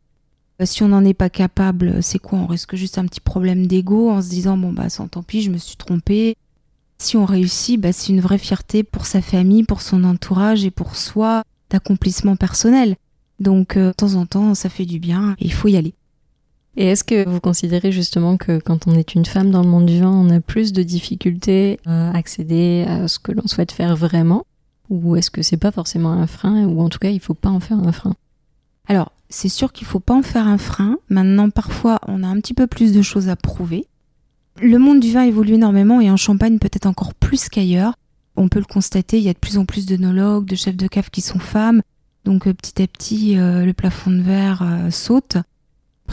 Euh, 0.61 0.65
Si 0.65 0.83
on 0.83 0.89
n'en 0.89 1.03
est 1.05 1.13
pas 1.13 1.29
capable, 1.29 2.01
c'est 2.03 2.19
quoi? 2.19 2.39
On 2.39 2.47
risque 2.47 2.75
juste 2.75 2.97
un 2.97 3.05
petit 3.05 3.21
problème 3.21 3.67
d'ego 3.67 4.09
en 4.09 4.21
se 4.21 4.29
disant 4.29 4.57
bon 4.57 4.71
bah 4.71 4.87
tant 4.89 5.23
pis, 5.23 5.41
je 5.41 5.51
me 5.51 5.57
suis 5.57 5.77
trompée. 5.77 6.37
Si 6.99 7.17
on 7.17 7.25
réussit, 7.25 7.79
bah, 7.81 7.91
c'est 7.91 8.13
une 8.13 8.21
vraie 8.21 8.37
fierté 8.37 8.83
pour 8.83 9.05
sa 9.05 9.21
famille, 9.21 9.63
pour 9.63 9.81
son 9.81 10.03
entourage 10.03 10.63
et 10.63 10.71
pour 10.71 10.95
soi 10.95 11.43
d'accomplissement 11.69 12.35
personnel. 12.35 12.95
Donc 13.39 13.77
euh, 13.77 13.89
de 13.89 13.93
temps 13.93 14.13
en 14.15 14.25
temps, 14.25 14.53
ça 14.55 14.69
fait 14.69 14.85
du 14.85 14.99
bien 14.99 15.35
et 15.39 15.45
il 15.45 15.53
faut 15.53 15.67
y 15.67 15.75
aller. 15.75 15.95
Et 16.75 16.87
est-ce 16.87 17.03
que 17.03 17.27
vous 17.27 17.39
considérez 17.39 17.91
justement 17.91 18.37
que 18.37 18.59
quand 18.59 18.87
on 18.87 18.95
est 18.95 19.13
une 19.13 19.25
femme 19.25 19.51
dans 19.51 19.61
le 19.61 19.69
monde 19.69 19.85
du 19.85 19.99
vin, 19.99 20.09
on 20.09 20.29
a 20.29 20.39
plus 20.39 20.73
de 20.73 20.81
difficultés 20.81 21.79
à 21.85 22.15
accéder 22.15 22.85
à 22.87 23.07
ce 23.07 23.19
que 23.19 23.31
l'on 23.31 23.47
souhaite 23.47 23.71
faire 23.71 23.95
vraiment? 23.95 24.45
Ou 24.89 25.15
est-ce 25.15 25.31
que 25.31 25.41
c'est 25.41 25.57
pas 25.57 25.71
forcément 25.71 26.11
un 26.11 26.27
frein 26.27 26.65
Ou 26.65 26.81
en 26.81 26.89
tout 26.89 26.99
cas, 26.99 27.09
il 27.09 27.19
faut 27.19 27.35
pas 27.35 27.49
en 27.49 27.59
faire 27.59 27.77
un 27.77 27.91
frein? 27.91 28.15
Alors, 28.87 29.11
c'est 29.29 29.49
sûr 29.49 29.71
qu'il 29.71 29.87
faut 29.87 29.99
pas 29.99 30.15
en 30.15 30.23
faire 30.23 30.47
un 30.47 30.57
frein. 30.57 30.97
Maintenant, 31.09 31.49
parfois, 31.49 31.99
on 32.07 32.23
a 32.23 32.27
un 32.27 32.39
petit 32.39 32.53
peu 32.53 32.67
plus 32.67 32.91
de 32.91 33.01
choses 33.01 33.29
à 33.29 33.35
prouver. 33.35 33.87
Le 34.61 34.77
monde 34.77 34.99
du 34.99 35.11
vin 35.11 35.23
évolue 35.23 35.53
énormément 35.53 36.01
et 36.01 36.11
en 36.11 36.17
Champagne 36.17 36.59
peut-être 36.59 36.85
encore 36.85 37.13
plus 37.13 37.49
qu'ailleurs. 37.49 37.95
On 38.35 38.49
peut 38.49 38.59
le 38.59 38.65
constater, 38.65 39.17
il 39.17 39.23
y 39.23 39.29
a 39.29 39.33
de 39.33 39.39
plus 39.39 39.57
en 39.57 39.65
plus 39.65 39.85
d'onologues, 39.85 40.45
de 40.45 40.55
chefs 40.55 40.75
de 40.75 40.87
cave 40.87 41.09
qui 41.11 41.21
sont 41.21 41.39
femmes. 41.39 41.81
Donc 42.25 42.47
euh, 42.47 42.53
petit 42.53 42.81
à 42.81 42.87
petit, 42.87 43.37
euh, 43.37 43.65
le 43.65 43.73
plafond 43.73 44.11
de 44.11 44.21
verre 44.21 44.61
euh, 44.63 44.91
saute. 44.91 45.37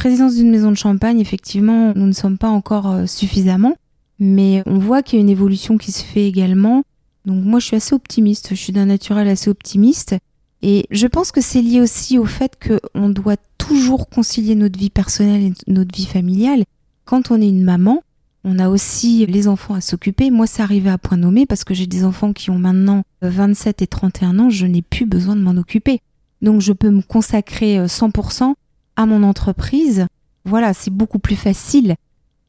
Présidence 0.01 0.37
d'une 0.37 0.51
maison 0.51 0.71
de 0.71 0.79
champagne, 0.79 1.21
effectivement, 1.21 1.93
nous 1.95 2.07
ne 2.07 2.13
sommes 2.13 2.39
pas 2.39 2.49
encore 2.49 2.91
euh, 2.91 3.05
suffisamment, 3.05 3.77
mais 4.19 4.63
on 4.65 4.79
voit 4.79 5.03
qu'il 5.03 5.19
y 5.19 5.21
a 5.21 5.23
une 5.23 5.29
évolution 5.29 5.77
qui 5.77 5.93
se 5.93 6.03
fait 6.03 6.27
également. 6.27 6.85
Donc 7.27 7.45
moi, 7.45 7.61
je 7.61 7.67
suis 7.67 7.77
assez 7.77 7.95
optimiste, 7.95 8.49
je 8.49 8.55
suis 8.55 8.73
d'un 8.73 8.87
naturel 8.87 9.29
assez 9.29 9.51
optimiste, 9.51 10.17
et 10.63 10.87
je 10.91 11.07
pense 11.07 11.33
que 11.33 11.43
c'est 11.43 11.61
lié 11.61 11.83
aussi 11.83 12.17
au 12.17 12.25
fait 12.25 12.59
qu'on 12.59 13.11
doit 13.11 13.37
toujours 13.59 14.09
concilier 14.09 14.55
notre 14.55 14.79
vie 14.79 14.89
personnelle 14.89 15.43
et 15.43 15.53
notre 15.67 15.95
vie 15.95 16.07
familiale. 16.07 16.65
Quand 17.05 17.31
on 17.31 17.39
est 17.39 17.51
une 17.51 17.63
maman, 17.63 18.03
on 18.43 18.59
a 18.59 18.71
aussi 18.71 19.27
les 19.27 19.49
enfants 19.49 19.75
à 19.75 19.83
s'occuper. 19.83 20.31
Moi, 20.31 20.47
c'est 20.47 20.63
arrivé 20.63 20.89
à 20.89 20.97
point 20.97 21.19
nommé 21.19 21.45
parce 21.45 21.63
que 21.63 21.75
j'ai 21.75 21.87
des 21.87 22.07
enfants 22.07 22.33
qui 22.33 22.49
ont 22.49 22.59
maintenant 22.59 23.03
27 23.21 23.83
et 23.83 23.87
31 23.87 24.39
ans, 24.39 24.49
je 24.49 24.65
n'ai 24.65 24.81
plus 24.81 25.05
besoin 25.05 25.37
de 25.37 25.43
m'en 25.43 25.59
occuper. 25.59 26.01
Donc 26.41 26.63
je 26.63 26.73
peux 26.73 26.89
me 26.89 27.03
consacrer 27.03 27.85
100% 27.85 28.45
euh, 28.45 28.55
à 28.97 29.07
mon 29.07 29.23
entreprise, 29.23 30.07
voilà, 30.45 30.75
c'est 30.75 30.93
beaucoup 30.93 31.19
plus 31.19 31.37
facile. 31.37 31.97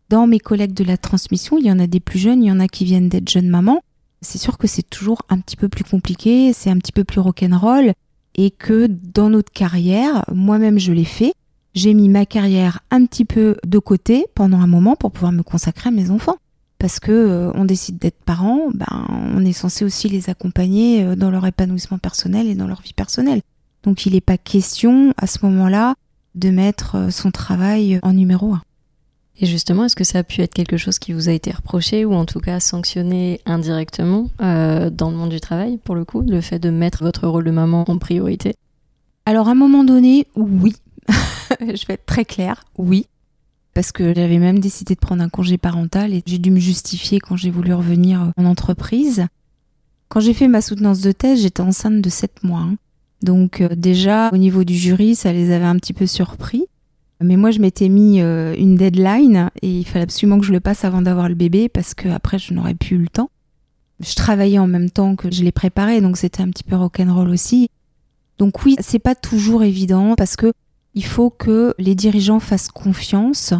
Dans 0.09 0.27
mes 0.27 0.39
collègues 0.39 0.73
de 0.73 0.83
la 0.83 0.97
transmission, 0.97 1.57
il 1.57 1.65
y 1.65 1.71
en 1.71 1.79
a 1.79 1.87
des 1.87 1.99
plus 1.99 2.19
jeunes, 2.19 2.43
il 2.43 2.47
y 2.47 2.51
en 2.51 2.59
a 2.59 2.67
qui 2.67 2.83
viennent 2.83 3.09
d'être 3.09 3.29
jeunes 3.29 3.49
mamans. 3.49 3.81
C'est 4.21 4.37
sûr 4.37 4.57
que 4.57 4.67
c'est 4.67 4.87
toujours 4.87 5.21
un 5.29 5.39
petit 5.39 5.55
peu 5.55 5.69
plus 5.69 5.83
compliqué, 5.83 6.53
c'est 6.53 6.69
un 6.69 6.77
petit 6.77 6.91
peu 6.91 7.03
plus 7.03 7.19
rock'n'roll, 7.19 7.93
et 8.35 8.51
que 8.51 8.87
dans 8.87 9.29
notre 9.29 9.51
carrière, 9.51 10.25
moi-même 10.31 10.79
je 10.79 10.91
l'ai 10.91 11.05
fait, 11.05 11.33
j'ai 11.73 11.93
mis 11.93 12.09
ma 12.09 12.25
carrière 12.25 12.81
un 12.91 13.05
petit 13.05 13.25
peu 13.25 13.57
de 13.65 13.79
côté 13.79 14.25
pendant 14.35 14.59
un 14.59 14.67
moment 14.67 14.95
pour 14.95 15.11
pouvoir 15.11 15.31
me 15.31 15.43
consacrer 15.43 15.89
à 15.89 15.91
mes 15.91 16.09
enfants. 16.11 16.37
Parce 16.77 16.99
que 16.99 17.11
euh, 17.11 17.51
on 17.53 17.63
décide 17.63 17.99
d'être 17.99 18.23
parents, 18.25 18.69
ben 18.73 19.05
on 19.35 19.45
est 19.45 19.53
censé 19.53 19.85
aussi 19.85 20.09
les 20.09 20.31
accompagner 20.31 21.03
euh, 21.03 21.15
dans 21.15 21.29
leur 21.29 21.45
épanouissement 21.45 21.99
personnel 21.99 22.47
et 22.47 22.55
dans 22.55 22.65
leur 22.65 22.81
vie 22.81 22.93
personnelle. 22.93 23.41
Donc 23.83 24.05
il 24.05 24.13
n'est 24.13 24.21
pas 24.21 24.37
question 24.37 25.13
à 25.17 25.27
ce 25.27 25.45
moment-là 25.45 25.93
de 26.35 26.49
mettre 26.49 26.95
euh, 26.95 27.09
son 27.09 27.31
travail 27.31 27.99
en 28.03 28.13
numéro 28.13 28.53
un. 28.53 28.61
Et 29.39 29.45
justement, 29.45 29.85
est-ce 29.85 29.95
que 29.95 30.03
ça 30.03 30.19
a 30.19 30.23
pu 30.23 30.41
être 30.41 30.53
quelque 30.53 30.77
chose 30.77 30.99
qui 30.99 31.13
vous 31.13 31.29
a 31.29 31.31
été 31.31 31.51
reproché 31.51 32.05
ou 32.05 32.13
en 32.13 32.25
tout 32.25 32.39
cas 32.39 32.59
sanctionné 32.59 33.41
indirectement 33.45 34.29
euh, 34.41 34.89
dans 34.89 35.09
le 35.09 35.17
monde 35.17 35.29
du 35.29 35.39
travail, 35.39 35.77
pour 35.77 35.95
le 35.95 36.05
coup, 36.05 36.21
le 36.21 36.41
fait 36.41 36.59
de 36.59 36.69
mettre 36.69 37.03
votre 37.03 37.27
rôle 37.27 37.45
de 37.45 37.51
maman 37.51 37.85
en 37.87 37.97
priorité? 37.97 38.55
Alors 39.25 39.47
à 39.47 39.51
un 39.51 39.55
moment 39.55 39.83
donné, 39.83 40.27
oui. 40.35 40.75
Je 41.59 41.85
vais 41.87 41.95
être 41.95 42.05
très 42.05 42.25
claire, 42.25 42.63
oui. 42.77 43.07
Parce 43.73 43.91
que 43.91 44.13
j'avais 44.13 44.37
même 44.37 44.59
décidé 44.59 44.95
de 44.95 44.99
prendre 44.99 45.23
un 45.23 45.29
congé 45.29 45.57
parental 45.57 46.13
et 46.13 46.21
j'ai 46.25 46.37
dû 46.37 46.51
me 46.51 46.59
justifier 46.59 47.19
quand 47.19 47.37
j'ai 47.37 47.51
voulu 47.51 47.73
revenir 47.73 48.31
en 48.37 48.45
entreprise. 48.45 49.25
Quand 50.09 50.19
j'ai 50.19 50.33
fait 50.33 50.49
ma 50.49 50.61
soutenance 50.61 50.99
de 50.99 51.13
thèse, 51.13 51.41
j'étais 51.41 51.61
enceinte 51.61 52.01
de 52.01 52.09
7 52.09 52.43
mois. 52.43 52.59
Hein. 52.59 52.75
Donc 53.23 53.61
euh, 53.61 53.69
déjà, 53.75 54.29
au 54.31 54.37
niveau 54.37 54.63
du 54.63 54.75
jury, 54.75 55.15
ça 55.15 55.31
les 55.31 55.51
avait 55.51 55.65
un 55.65 55.75
petit 55.75 55.93
peu 55.93 56.05
surpris. 56.05 56.65
Mais 57.23 57.37
moi, 57.37 57.51
je 57.51 57.59
m'étais 57.59 57.87
mis 57.87 58.19
euh, 58.19 58.55
une 58.57 58.75
deadline 58.75 59.51
et 59.61 59.79
il 59.79 59.85
fallait 59.85 60.03
absolument 60.03 60.39
que 60.39 60.45
je 60.45 60.51
le 60.51 60.59
passe 60.59 60.83
avant 60.85 61.01
d'avoir 61.01 61.29
le 61.29 61.35
bébé 61.35 61.69
parce 61.69 61.93
que 61.93 62.09
après, 62.09 62.39
je 62.39 62.53
n'aurais 62.53 62.73
plus 62.73 62.95
eu 62.95 62.99
le 62.99 63.09
temps. 63.09 63.29
Je 63.99 64.15
travaillais 64.15 64.57
en 64.57 64.67
même 64.67 64.89
temps 64.89 65.15
que 65.15 65.31
je 65.31 65.43
l'ai 65.43 65.51
préparé, 65.51 66.01
donc 66.01 66.17
c'était 66.17 66.41
un 66.41 66.49
petit 66.49 66.63
peu 66.63 66.75
rock'n'roll 66.75 67.29
aussi. 67.29 67.69
Donc 68.39 68.65
oui, 68.65 68.75
c'est 68.79 68.97
pas 68.97 69.13
toujours 69.13 69.63
évident 69.63 70.15
parce 70.17 70.35
que 70.35 70.51
il 70.95 71.05
faut 71.05 71.29
que 71.29 71.75
les 71.77 71.93
dirigeants 71.93 72.39
fassent 72.39 72.69
confiance 72.69 73.53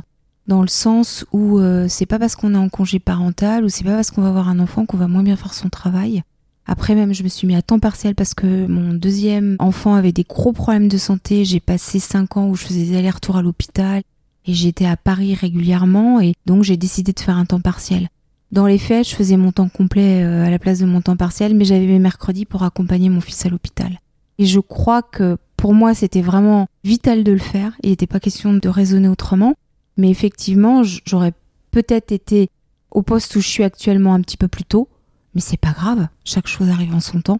dans 0.47 0.61
le 0.61 0.67
sens 0.67 1.23
où 1.31 1.59
euh, 1.59 1.85
c'est 1.87 2.07
pas 2.07 2.17
parce 2.17 2.35
qu'on 2.35 2.55
est 2.55 2.57
en 2.57 2.67
congé 2.67 2.99
parental 2.99 3.63
ou 3.63 3.69
c'est 3.69 3.83
pas 3.83 3.95
parce 3.95 4.09
qu'on 4.09 4.23
va 4.23 4.29
avoir 4.29 4.49
un 4.49 4.59
enfant 4.59 4.87
qu'on 4.87 4.97
va 4.97 5.07
moins 5.07 5.23
bien 5.23 5.35
faire 5.35 5.53
son 5.53 5.69
travail. 5.69 6.23
Après 6.71 6.95
même, 6.95 7.13
je 7.13 7.23
me 7.23 7.27
suis 7.27 7.47
mis 7.47 7.55
à 7.55 7.61
temps 7.61 7.79
partiel 7.79 8.15
parce 8.15 8.33
que 8.33 8.65
mon 8.65 8.93
deuxième 8.93 9.57
enfant 9.59 9.93
avait 9.93 10.13
des 10.13 10.23
gros 10.23 10.53
problèmes 10.53 10.87
de 10.87 10.97
santé. 10.97 11.43
J'ai 11.43 11.59
passé 11.59 11.99
cinq 11.99 12.37
ans 12.37 12.47
où 12.47 12.55
je 12.55 12.63
faisais 12.63 12.85
des 12.85 12.95
allers-retours 12.95 13.35
à 13.35 13.41
l'hôpital 13.41 14.03
et 14.45 14.53
j'étais 14.53 14.85
à 14.85 14.95
Paris 14.95 15.35
régulièrement 15.35 16.21
et 16.21 16.33
donc 16.45 16.63
j'ai 16.63 16.77
décidé 16.77 17.11
de 17.11 17.19
faire 17.19 17.35
un 17.35 17.43
temps 17.43 17.59
partiel. 17.59 18.07
Dans 18.53 18.67
les 18.67 18.77
faits, 18.77 19.09
je 19.09 19.15
faisais 19.15 19.35
mon 19.35 19.51
temps 19.51 19.67
complet 19.67 20.23
euh, 20.23 20.45
à 20.45 20.49
la 20.49 20.59
place 20.59 20.79
de 20.79 20.85
mon 20.85 21.01
temps 21.01 21.17
partiel, 21.17 21.55
mais 21.55 21.65
j'avais 21.65 21.87
mes 21.87 21.99
mercredis 21.99 22.45
pour 22.45 22.63
accompagner 22.63 23.09
mon 23.09 23.19
fils 23.19 23.45
à 23.45 23.49
l'hôpital. 23.49 23.99
Et 24.37 24.45
je 24.45 24.61
crois 24.61 25.01
que 25.01 25.35
pour 25.57 25.73
moi, 25.73 25.93
c'était 25.93 26.21
vraiment 26.21 26.67
vital 26.85 27.25
de 27.25 27.33
le 27.33 27.37
faire. 27.37 27.73
Il 27.83 27.89
n'était 27.89 28.07
pas 28.07 28.21
question 28.21 28.53
de 28.53 28.69
raisonner 28.69 29.09
autrement. 29.09 29.55
Mais 29.97 30.09
effectivement, 30.09 30.83
j'aurais 30.83 31.33
peut-être 31.71 32.13
été 32.13 32.49
au 32.91 33.01
poste 33.01 33.35
où 33.35 33.41
je 33.41 33.47
suis 33.47 33.65
actuellement 33.65 34.13
un 34.13 34.21
petit 34.21 34.37
peu 34.37 34.47
plus 34.47 34.63
tôt, 34.63 34.87
mais 35.33 35.41
c'est 35.41 35.57
pas 35.57 35.71
grave, 35.71 36.07
chaque 36.23 36.47
chose 36.47 36.69
arrive 36.69 36.93
en 36.93 36.99
son 36.99 37.21
temps. 37.21 37.39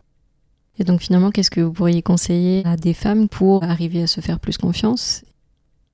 Et 0.79 0.83
donc 0.83 1.01
finalement, 1.01 1.31
qu'est-ce 1.31 1.51
que 1.51 1.62
vous 1.62 1.74
pourriez 1.74 2.01
conseiller 2.01 2.65
à 2.65 2.77
des 2.77 2.93
femmes 2.93 3.27
pour 3.27 3.63
arriver 3.63 4.03
à 4.03 4.07
se 4.07 4.21
faire 4.21 4.39
plus 4.39 4.57
confiance? 4.57 5.24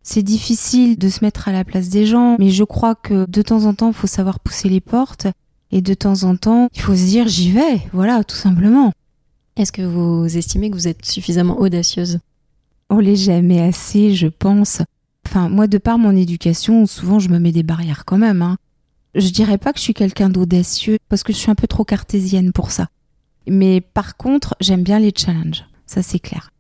C'est 0.04 0.24
difficile 0.24 0.98
de 0.98 1.10
se 1.10 1.24
mettre 1.24 1.50
à 1.50 1.52
la 1.52 1.66
place 1.66 1.90
des 1.90 2.06
gens, 2.06 2.38
mais 2.40 2.50
je 2.50 2.64
crois 2.64 2.96
que 2.96 3.30
de 3.30 3.42
temps 3.42 3.66
en 3.66 3.74
temps, 3.74 3.90
il 3.90 3.94
faut 3.94 4.08
savoir 4.08 4.40
pousser 4.40 4.70
les 4.70 4.80
portes, 4.80 5.28
et 5.72 5.82
de 5.82 5.94
temps 5.94 6.24
en 6.24 6.38
temps, 6.38 6.70
il 6.74 6.82
faut 6.82 6.96
se 6.96 7.06
dire 7.06 7.28
j'y 7.28 7.52
vais, 7.52 7.82
voilà, 7.92 8.24
tout 8.24 8.36
simplement. 8.36 8.94
Est-ce 9.58 9.72
que 9.72 9.82
vous 9.82 10.38
estimez 10.38 10.70
que 10.70 10.76
vous 10.76 10.88
êtes 10.88 11.06
suffisamment 11.06 11.60
audacieuse? 11.60 12.20
On 12.90 13.00
l'est 13.00 13.18
jamais 13.18 13.60
assez, 13.60 14.16
je 14.16 14.28
pense. 14.28 14.82
Enfin, 15.26 15.50
moi, 15.50 15.68
de 15.68 15.78
par 15.78 15.98
mon 15.98 16.16
éducation, 16.16 16.86
souvent 16.86 17.20
je 17.20 17.28
me 17.28 17.40
mets 17.40 17.52
des 17.52 17.64
barrières 17.64 18.06
quand 18.06 18.18
même. 18.18 18.42
Hein. 18.42 18.58
Je 19.18 19.30
dirais 19.32 19.58
pas 19.58 19.74
que 19.74 19.80
je 19.80 19.84
suis 19.84 19.96
quelqu'un 19.96 20.30
d'audacieux 20.30 21.00
parce 21.10 21.24
que 21.24 21.34
je 21.34 21.38
suis 21.40 21.50
un 21.50 21.56
peu 21.56 21.66
trop 21.66 21.84
cartésienne 21.84 22.52
pour 22.52 22.70
ça. 22.70 22.88
Mais 23.48 23.82
par 23.82 24.16
contre, 24.16 24.56
j'aime 24.60 24.84
bien 24.84 25.00
les 25.00 25.12
challenges. 25.16 25.66
Ça, 25.88 26.04
c'est 26.04 26.20
clair. 26.20 26.52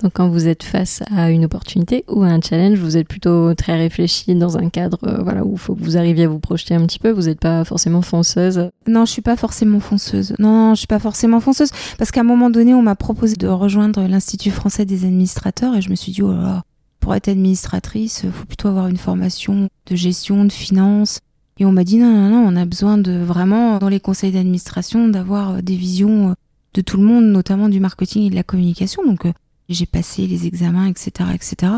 Donc 0.00 0.12
quand 0.14 0.28
vous 0.28 0.46
êtes 0.46 0.62
face 0.62 1.02
à 1.10 1.30
une 1.30 1.46
opportunité 1.46 2.04
ou 2.08 2.22
à 2.22 2.28
un 2.28 2.40
challenge, 2.40 2.78
vous 2.78 2.96
êtes 2.96 3.08
plutôt 3.08 3.54
très 3.54 3.76
réfléchi 3.76 4.36
dans 4.36 4.56
un 4.56 4.68
cadre 4.68 4.98
euh, 5.04 5.22
voilà, 5.22 5.44
où 5.44 5.54
il 5.54 5.58
faut 5.58 5.74
que 5.74 5.82
vous 5.82 5.96
arriviez 5.96 6.24
à 6.24 6.28
vous 6.28 6.38
projeter 6.38 6.74
un 6.74 6.86
petit 6.86 6.98
peu, 6.98 7.10
vous 7.10 7.22
n'êtes 7.22 7.40
pas 7.40 7.64
forcément 7.64 8.02
fonceuse 8.02 8.70
Non, 8.86 9.04
je 9.04 9.10
suis 9.12 9.22
pas 9.22 9.36
forcément 9.36 9.80
fonceuse. 9.80 10.34
Non, 10.38 10.68
non 10.68 10.74
je 10.74 10.80
suis 10.80 10.86
pas 10.86 10.98
forcément 10.98 11.40
fonceuse 11.40 11.70
parce 11.98 12.12
qu'à 12.12 12.20
un 12.20 12.24
moment 12.24 12.50
donné, 12.50 12.72
on 12.74 12.82
m'a 12.82 12.94
proposé 12.94 13.36
de 13.36 13.48
rejoindre 13.48 14.06
l'Institut 14.06 14.50
français 14.50 14.84
des 14.84 15.06
administrateurs 15.06 15.74
et 15.74 15.80
je 15.80 15.90
me 15.90 15.96
suis 15.96 16.12
dit, 16.12 16.22
oh 16.22 16.30
là 16.30 16.42
là, 16.42 16.62
pour 17.00 17.14
être 17.14 17.28
administratrice, 17.28 18.20
il 18.24 18.30
faut 18.30 18.44
plutôt 18.44 18.68
avoir 18.68 18.88
une 18.88 18.98
formation 18.98 19.70
de 19.86 19.96
gestion, 19.96 20.44
de 20.44 20.52
finance, 20.52 21.20
Et 21.58 21.64
on 21.64 21.72
m'a 21.72 21.84
dit 21.84 21.98
non, 21.98 22.10
non, 22.10 22.28
non, 22.28 22.46
on 22.46 22.56
a 22.56 22.64
besoin 22.66 22.98
de 22.98 23.12
vraiment, 23.18 23.78
dans 23.78 23.88
les 23.88 24.00
conseils 24.00 24.32
d'administration, 24.32 25.08
d'avoir 25.08 25.52
euh, 25.52 25.60
des 25.62 25.76
visions 25.76 26.30
euh, 26.30 26.34
de 26.74 26.82
tout 26.82 26.98
le 26.98 27.02
monde, 27.02 27.24
notamment 27.24 27.68
du 27.68 27.80
marketing 27.80 28.24
et 28.24 28.30
de 28.30 28.34
la 28.34 28.42
communication. 28.42 29.04
Donc 29.06 29.24
euh, 29.24 29.32
j'ai 29.68 29.86
passé 29.86 30.26
les 30.26 30.46
examens, 30.46 30.86
etc., 30.86 31.30
etc. 31.34 31.72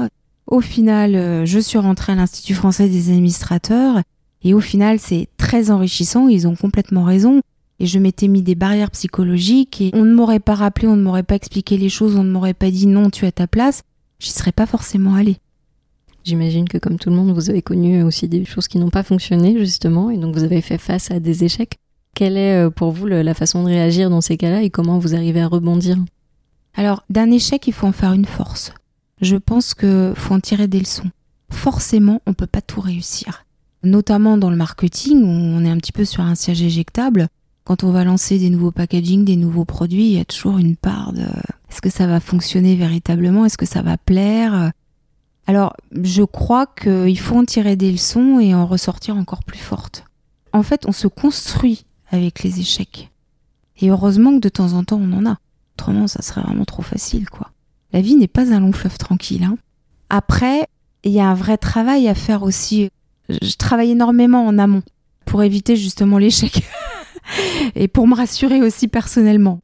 Au 0.47 0.61
final, 0.61 1.45
je 1.45 1.59
suis 1.59 1.77
rentrée 1.77 2.13
à 2.13 2.17
l'Institut 2.17 2.55
français 2.55 2.89
des 2.89 3.11
administrateurs 3.11 4.01
et 4.43 4.55
au 4.55 4.61
final, 4.61 4.99
c'est 4.99 5.29
très 5.37 5.71
enrichissant. 5.71 6.29
Ils 6.29 6.49
ont 6.49 6.57
complètement 6.57 7.05
raison. 7.05 7.43
Et 7.81 7.87
je 7.87 7.99
m'étais 7.99 8.29
mis 8.29 8.43
des 8.43 8.55
barrières 8.55 8.91
psychologiques 8.91 9.81
et 9.81 9.91
on 9.93 10.05
ne 10.05 10.15
m'aurait 10.15 10.41
pas 10.41 10.55
rappelé, 10.55 10.89
on 10.89 10.97
ne 10.97 11.03
m'aurait 11.03 11.23
pas 11.23 11.37
expliqué 11.37 11.77
les 11.77 11.91
choses, 11.91 12.17
on 12.17 12.25
ne 12.25 12.31
m'aurait 12.31 12.55
pas 12.55 12.71
dit 12.71 12.87
non, 12.87 13.11
tu 13.11 13.27
as 13.27 13.33
ta 13.33 13.47
place. 13.47 13.83
J'y 14.19 14.31
serais 14.31 14.53
pas 14.53 14.67
forcément 14.67 15.15
allée. 15.15 15.37
J'imagine 16.29 16.69
que 16.69 16.77
comme 16.77 16.99
tout 16.99 17.09
le 17.09 17.17
monde, 17.17 17.33
vous 17.33 17.49
avez 17.49 17.63
connu 17.63 18.03
aussi 18.03 18.29
des 18.29 18.45
choses 18.45 18.69
qui 18.69 18.77
n'ont 18.77 18.91
pas 18.91 19.03
fonctionné 19.03 19.57
justement, 19.59 20.11
et 20.11 20.19
donc 20.19 20.35
vous 20.35 20.45
avez 20.45 20.61
fait 20.61 20.77
face 20.77 21.11
à 21.11 21.21
des 21.21 21.43
échecs. 21.43 21.79
Quelle 22.15 22.37
est 22.37 22.67
euh, 22.67 22.69
pour 22.69 22.93
vous 22.93 23.07
la 23.07 23.33
façon 23.33 23.63
de 23.63 23.69
réagir 23.69 24.11
dans 24.11 24.21
ces 24.21 24.37
cas-là 24.37 24.61
et 24.61 24.69
comment 24.69 24.99
vous 24.99 25.15
arrivez 25.15 25.41
à 25.41 25.49
rebondir? 25.49 25.97
Alors, 26.75 27.03
d'un 27.09 27.31
échec, 27.31 27.67
il 27.67 27.73
faut 27.73 27.87
en 27.87 27.93
faire 27.93 28.13
une 28.13 28.27
force. 28.27 28.75
Je 29.23 29.37
pense 29.37 29.73
qu'il 29.73 30.13
faut 30.17 30.35
en 30.35 30.41
tirer 30.41 30.69
des 30.69 30.81
leçons. 30.81 31.11
Forcément, 31.49 32.21
on 32.27 32.33
ne 32.33 32.35
peut 32.35 32.47
pas 32.47 32.61
tout 32.61 32.83
réussir. 32.83 33.47
Notamment 33.83 34.37
dans 34.37 34.51
le 34.51 34.57
marketing, 34.57 35.23
où 35.23 35.29
on 35.29 35.65
est 35.65 35.71
un 35.71 35.79
petit 35.79 35.93
peu 35.93 36.05
sur 36.05 36.23
un 36.23 36.35
siège 36.35 36.61
éjectable. 36.61 37.29
Quand 37.65 37.85
on 37.85 37.91
va 37.91 38.05
lancer 38.05 38.39
des 38.39 38.51
nouveaux 38.51 38.71
packaging, 38.71 39.25
des 39.25 39.37
nouveaux 39.37 39.65
produits, 39.65 40.09
il 40.09 40.19
y 40.19 40.21
a 40.21 40.27
toujours 40.27 40.59
une 40.59 40.77
part 40.77 41.15
de 41.15 41.25
est-ce 41.71 41.81
que 41.81 41.89
ça 41.89 42.07
va 42.07 42.21
fonctionner 42.21 42.77
véritablement? 42.77 43.47
Est-ce 43.47 43.57
que 43.57 43.65
ça 43.65 43.81
va 43.81 43.97
plaire? 43.97 44.73
Alors, 45.49 45.73
je 46.03 46.23
crois 46.23 46.67
qu'il 46.67 47.19
faut 47.19 47.35
en 47.35 47.45
tirer 47.47 47.75
des 47.75 47.91
leçons 47.91 48.39
et 48.39 48.55
en 48.55 48.67
ressortir 48.67 49.17
encore 49.17 49.43
plus 49.43 49.59
forte. 49.59 50.05
En 50.53 50.63
fait, 50.63 50.85
on 50.87 50.93
se 50.93 51.09
construit 51.09 51.87
avec 52.11 52.43
les 52.43 52.61
échecs. 52.61 53.11
Et 53.81 53.89
heureusement 53.89 54.35
que 54.35 54.41
de 54.41 54.51
temps 54.51 54.75
en 54.75 54.85
temps, 54.85 55.01
on 55.01 55.11
en 55.15 55.25
a. 55.25 55.39
Autrement, 55.75 56.07
ça 56.07 56.21
serait 56.21 56.43
vraiment 56.43 56.67
trop 56.67 56.83
facile, 56.83 57.31
quoi. 57.31 57.51
La 57.95 58.03
vie 58.03 58.17
n'est 58.17 58.29
pas 58.29 58.53
un 58.53 58.61
long 58.61 58.73
fleuve 58.73 58.99
tranquille. 58.99 59.43
Hein. 59.43 59.57
Après, 60.11 60.69
il 61.03 61.13
y 61.13 61.21
a 61.21 61.29
un 61.29 61.35
vrai 61.35 61.57
travail 61.57 62.09
à 62.09 62.15
faire 62.15 62.43
aussi. 62.43 62.91
Je 63.31 63.57
travaille 63.57 63.93
énormément 63.93 64.47
en 64.47 64.59
amont 64.59 64.83
pour 65.25 65.43
éviter 65.43 65.77
justement 65.77 66.19
l'échec 66.19 66.63
et 67.75 67.89
pour 67.89 68.07
me 68.07 68.15
rassurer 68.15 68.61
aussi 68.61 68.87
personnellement. 68.87 69.61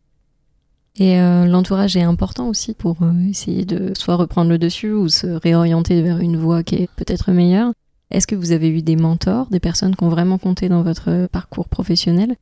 Et 0.99 1.19
euh, 1.19 1.47
l'entourage 1.47 1.97
est 1.97 2.03
important 2.03 2.49
aussi 2.49 2.73
pour 2.73 3.03
euh, 3.03 3.29
essayer 3.29 3.65
de 3.65 3.93
soit 3.97 4.15
reprendre 4.15 4.51
le 4.51 4.59
dessus 4.59 4.93
ou 4.93 5.09
se 5.09 5.27
réorienter 5.27 6.03
vers 6.03 6.19
une 6.19 6.37
voie 6.37 6.63
qui 6.63 6.77
est 6.77 6.91
peut-être 6.97 7.33
meilleure. 7.33 7.73
Est-ce 8.11 8.29
que 8.29 8.37
vous 8.37 8.53
avez 8.53 8.69
eu 8.69 8.83
des 8.83 8.95
mentors, 8.95 9.49
des 9.51 9.59
personnes 9.59 9.97
qui 9.97 10.05
ont 10.05 10.09
vraiment 10.09 10.39
compté 10.39 10.69
dans 10.69 10.83
votre 10.83 11.27
parcours 11.27 11.69
professionnel? 11.69 12.37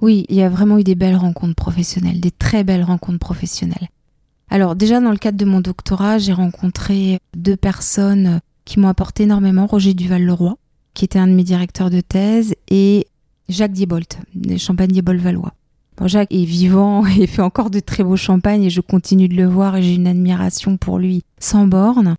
Oui, 0.00 0.24
il 0.28 0.36
y 0.36 0.42
a 0.42 0.48
vraiment 0.48 0.78
eu 0.78 0.84
des 0.84 0.94
belles 0.94 1.16
rencontres 1.16 1.56
professionnelles, 1.56 2.20
des 2.20 2.30
très 2.30 2.62
belles 2.62 2.84
rencontres 2.84 3.18
professionnelles. 3.18 3.88
Alors 4.50 4.76
déjà 4.76 5.00
dans 5.00 5.10
le 5.10 5.16
cadre 5.16 5.38
de 5.38 5.44
mon 5.44 5.60
doctorat, 5.60 6.18
j'ai 6.18 6.32
rencontré 6.32 7.18
deux 7.36 7.56
personnes 7.56 8.40
qui 8.64 8.78
m'ont 8.78 8.88
apporté 8.88 9.24
énormément, 9.24 9.66
Roger 9.66 9.94
Duval-Leroy, 9.94 10.56
qui 10.94 11.04
était 11.04 11.18
un 11.18 11.26
de 11.26 11.32
mes 11.32 11.44
directeurs 11.44 11.90
de 11.90 12.00
thèse, 12.00 12.54
et 12.68 13.06
Jacques 13.48 13.72
Diebolt, 13.72 14.18
des 14.34 14.58
Champagne 14.58 14.92
Jacques 16.08 16.32
est 16.32 16.44
vivant 16.44 17.06
et 17.18 17.26
fait 17.26 17.42
encore 17.42 17.70
de 17.70 17.80
très 17.80 18.04
beaux 18.04 18.16
champagnes 18.16 18.64
et 18.64 18.70
je 18.70 18.80
continue 18.80 19.28
de 19.28 19.36
le 19.36 19.46
voir 19.46 19.76
et 19.76 19.82
j'ai 19.82 19.94
une 19.94 20.06
admiration 20.06 20.76
pour 20.76 20.98
lui 20.98 21.24
sans 21.38 21.66
borne. 21.66 22.16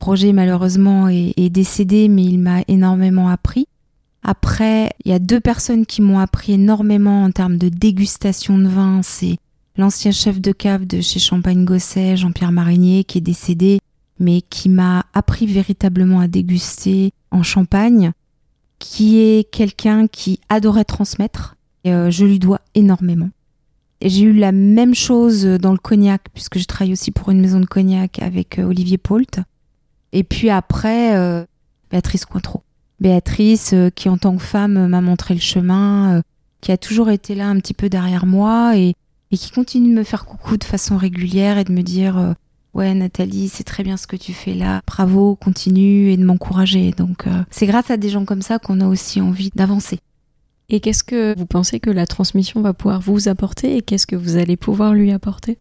Roger 0.00 0.32
malheureusement 0.32 1.08
est, 1.08 1.50
décédé 1.50 2.08
mais 2.08 2.24
il 2.24 2.38
m'a 2.38 2.62
énormément 2.68 3.28
appris. 3.28 3.66
Après, 4.22 4.90
il 5.04 5.10
y 5.10 5.14
a 5.14 5.18
deux 5.18 5.40
personnes 5.40 5.86
qui 5.86 6.02
m'ont 6.02 6.18
appris 6.18 6.52
énormément 6.52 7.24
en 7.24 7.30
termes 7.30 7.56
de 7.56 7.68
dégustation 7.68 8.58
de 8.58 8.68
vin. 8.68 9.00
C'est 9.02 9.36
l'ancien 9.76 10.10
chef 10.10 10.40
de 10.40 10.52
cave 10.52 10.86
de 10.86 11.00
chez 11.00 11.18
Champagne 11.18 11.64
Gosset, 11.64 12.16
Jean-Pierre 12.16 12.52
Marinier, 12.52 13.04
qui 13.04 13.18
est 13.18 13.22
décédé, 13.22 13.80
mais 14.18 14.42
qui 14.42 14.68
m'a 14.68 15.06
appris 15.14 15.46
véritablement 15.46 16.20
à 16.20 16.28
déguster 16.28 17.12
en 17.30 17.42
champagne, 17.42 18.12
qui 18.78 19.18
est 19.18 19.50
quelqu'un 19.50 20.06
qui 20.06 20.40
adorait 20.48 20.84
transmettre, 20.84 21.56
euh, 21.86 22.10
je 22.10 22.24
lui 22.24 22.38
dois 22.38 22.60
énormément. 22.74 23.30
J'ai 24.02 24.22
eu 24.22 24.32
la 24.32 24.52
même 24.52 24.94
chose 24.94 25.44
dans 25.44 25.72
le 25.72 25.78
cognac, 25.78 26.22
puisque 26.32 26.58
je 26.58 26.64
travaille 26.64 26.92
aussi 26.92 27.10
pour 27.10 27.30
une 27.30 27.40
maison 27.40 27.60
de 27.60 27.66
cognac 27.66 28.20
avec 28.22 28.58
euh, 28.58 28.64
Olivier 28.64 28.98
Pault. 28.98 29.40
Et 30.12 30.24
puis 30.24 30.50
après, 30.50 31.16
euh, 31.16 31.44
Béatrice 31.90 32.24
Cointreau. 32.24 32.62
Béatrice, 32.98 33.74
qui 33.94 34.08
en 34.08 34.18
tant 34.18 34.36
que 34.36 34.42
femme 34.42 34.88
m'a 34.88 35.00
montré 35.00 35.32
le 35.32 35.40
chemin, 35.40 36.20
qui 36.60 36.70
a 36.70 36.76
toujours 36.76 37.08
été 37.08 37.34
là 37.34 37.48
un 37.48 37.56
petit 37.56 37.72
peu 37.72 37.88
derrière 37.88 38.26
moi 38.26 38.76
et, 38.76 38.94
et, 39.30 39.38
qui 39.38 39.50
continue 39.50 39.88
de 39.88 39.98
me 39.98 40.04
faire 40.04 40.26
coucou 40.26 40.58
de 40.58 40.64
façon 40.64 40.98
régulière 40.98 41.56
et 41.56 41.64
de 41.64 41.72
me 41.72 41.80
dire 41.80 42.34
Ouais, 42.74 42.92
Nathalie, 42.92 43.48
c'est 43.48 43.64
très 43.64 43.84
bien 43.84 43.96
ce 43.96 44.06
que 44.06 44.16
tu 44.16 44.34
fais 44.34 44.52
là, 44.52 44.82
bravo, 44.86 45.34
continue 45.34 46.10
et 46.10 46.18
de 46.18 46.24
m'encourager. 46.26 46.90
Donc, 46.90 47.24
c'est 47.50 47.66
grâce 47.66 47.90
à 47.90 47.96
des 47.96 48.10
gens 48.10 48.26
comme 48.26 48.42
ça 48.42 48.58
qu'on 48.58 48.82
a 48.82 48.86
aussi 48.86 49.22
envie 49.22 49.50
d'avancer. 49.54 49.98
Et 50.70 50.78
qu'est-ce 50.78 51.02
que 51.02 51.36
vous 51.36 51.46
pensez 51.46 51.80
que 51.80 51.90
la 51.90 52.06
transmission 52.06 52.60
va 52.62 52.72
pouvoir 52.72 53.00
vous 53.00 53.28
apporter 53.28 53.76
et 53.76 53.82
qu'est-ce 53.82 54.06
que 54.06 54.14
vous 54.14 54.36
allez 54.36 54.56
pouvoir 54.56 54.94
lui 54.94 55.10
apporter? 55.10 55.58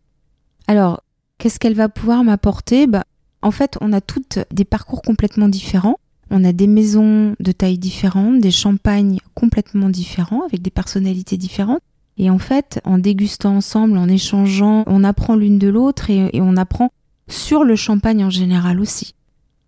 Alors, 0.67 1.01
qu'est-ce 1.39 1.57
qu'elle 1.59 1.73
va 1.73 1.89
pouvoir 1.89 2.23
m'apporter? 2.23 2.85
Bah, 2.85 3.03
En 3.41 3.49
fait, 3.49 3.75
on 3.81 3.91
a 3.91 4.01
toutes 4.01 4.37
des 4.51 4.65
parcours 4.65 5.01
complètement 5.01 5.49
différents. 5.49 5.97
On 6.29 6.43
a 6.43 6.53
des 6.53 6.67
maisons 6.67 7.35
de 7.39 7.51
taille 7.51 7.79
différentes, 7.79 8.39
des 8.39 8.51
champagnes 8.51 9.17
complètement 9.33 9.89
différents, 9.89 10.43
avec 10.45 10.61
des 10.61 10.69
personnalités 10.69 11.37
différentes. 11.37 11.81
Et 12.17 12.29
en 12.29 12.37
fait, 12.37 12.79
en 12.83 12.99
dégustant 12.99 13.55
ensemble, 13.55 13.97
en 13.97 14.07
échangeant, 14.07 14.83
on 14.85 15.03
apprend 15.03 15.35
l'une 15.35 15.57
de 15.57 15.69
l'autre 15.69 16.11
et, 16.11 16.29
et 16.33 16.41
on 16.41 16.55
apprend 16.55 16.91
sur 17.27 17.63
le 17.63 17.75
champagne 17.75 18.23
en 18.23 18.29
général 18.29 18.79
aussi. 18.79 19.15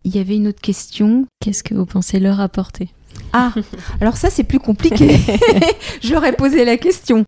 Il 0.04 0.16
y 0.16 0.20
avait 0.20 0.36
une 0.36 0.48
autre 0.48 0.62
question. 0.62 1.26
Qu'est-ce 1.40 1.64
que 1.64 1.74
vous 1.74 1.88
pensez 1.88 2.20
leur 2.20 2.40
apporter? 2.40 2.90
Ah, 3.34 3.54
alors 4.00 4.18
ça 4.18 4.30
c'est 4.30 4.44
plus 4.44 4.60
compliqué. 4.60 5.18
J'aurais 6.02 6.34
posé 6.34 6.66
la 6.66 6.78
question. 6.78 7.26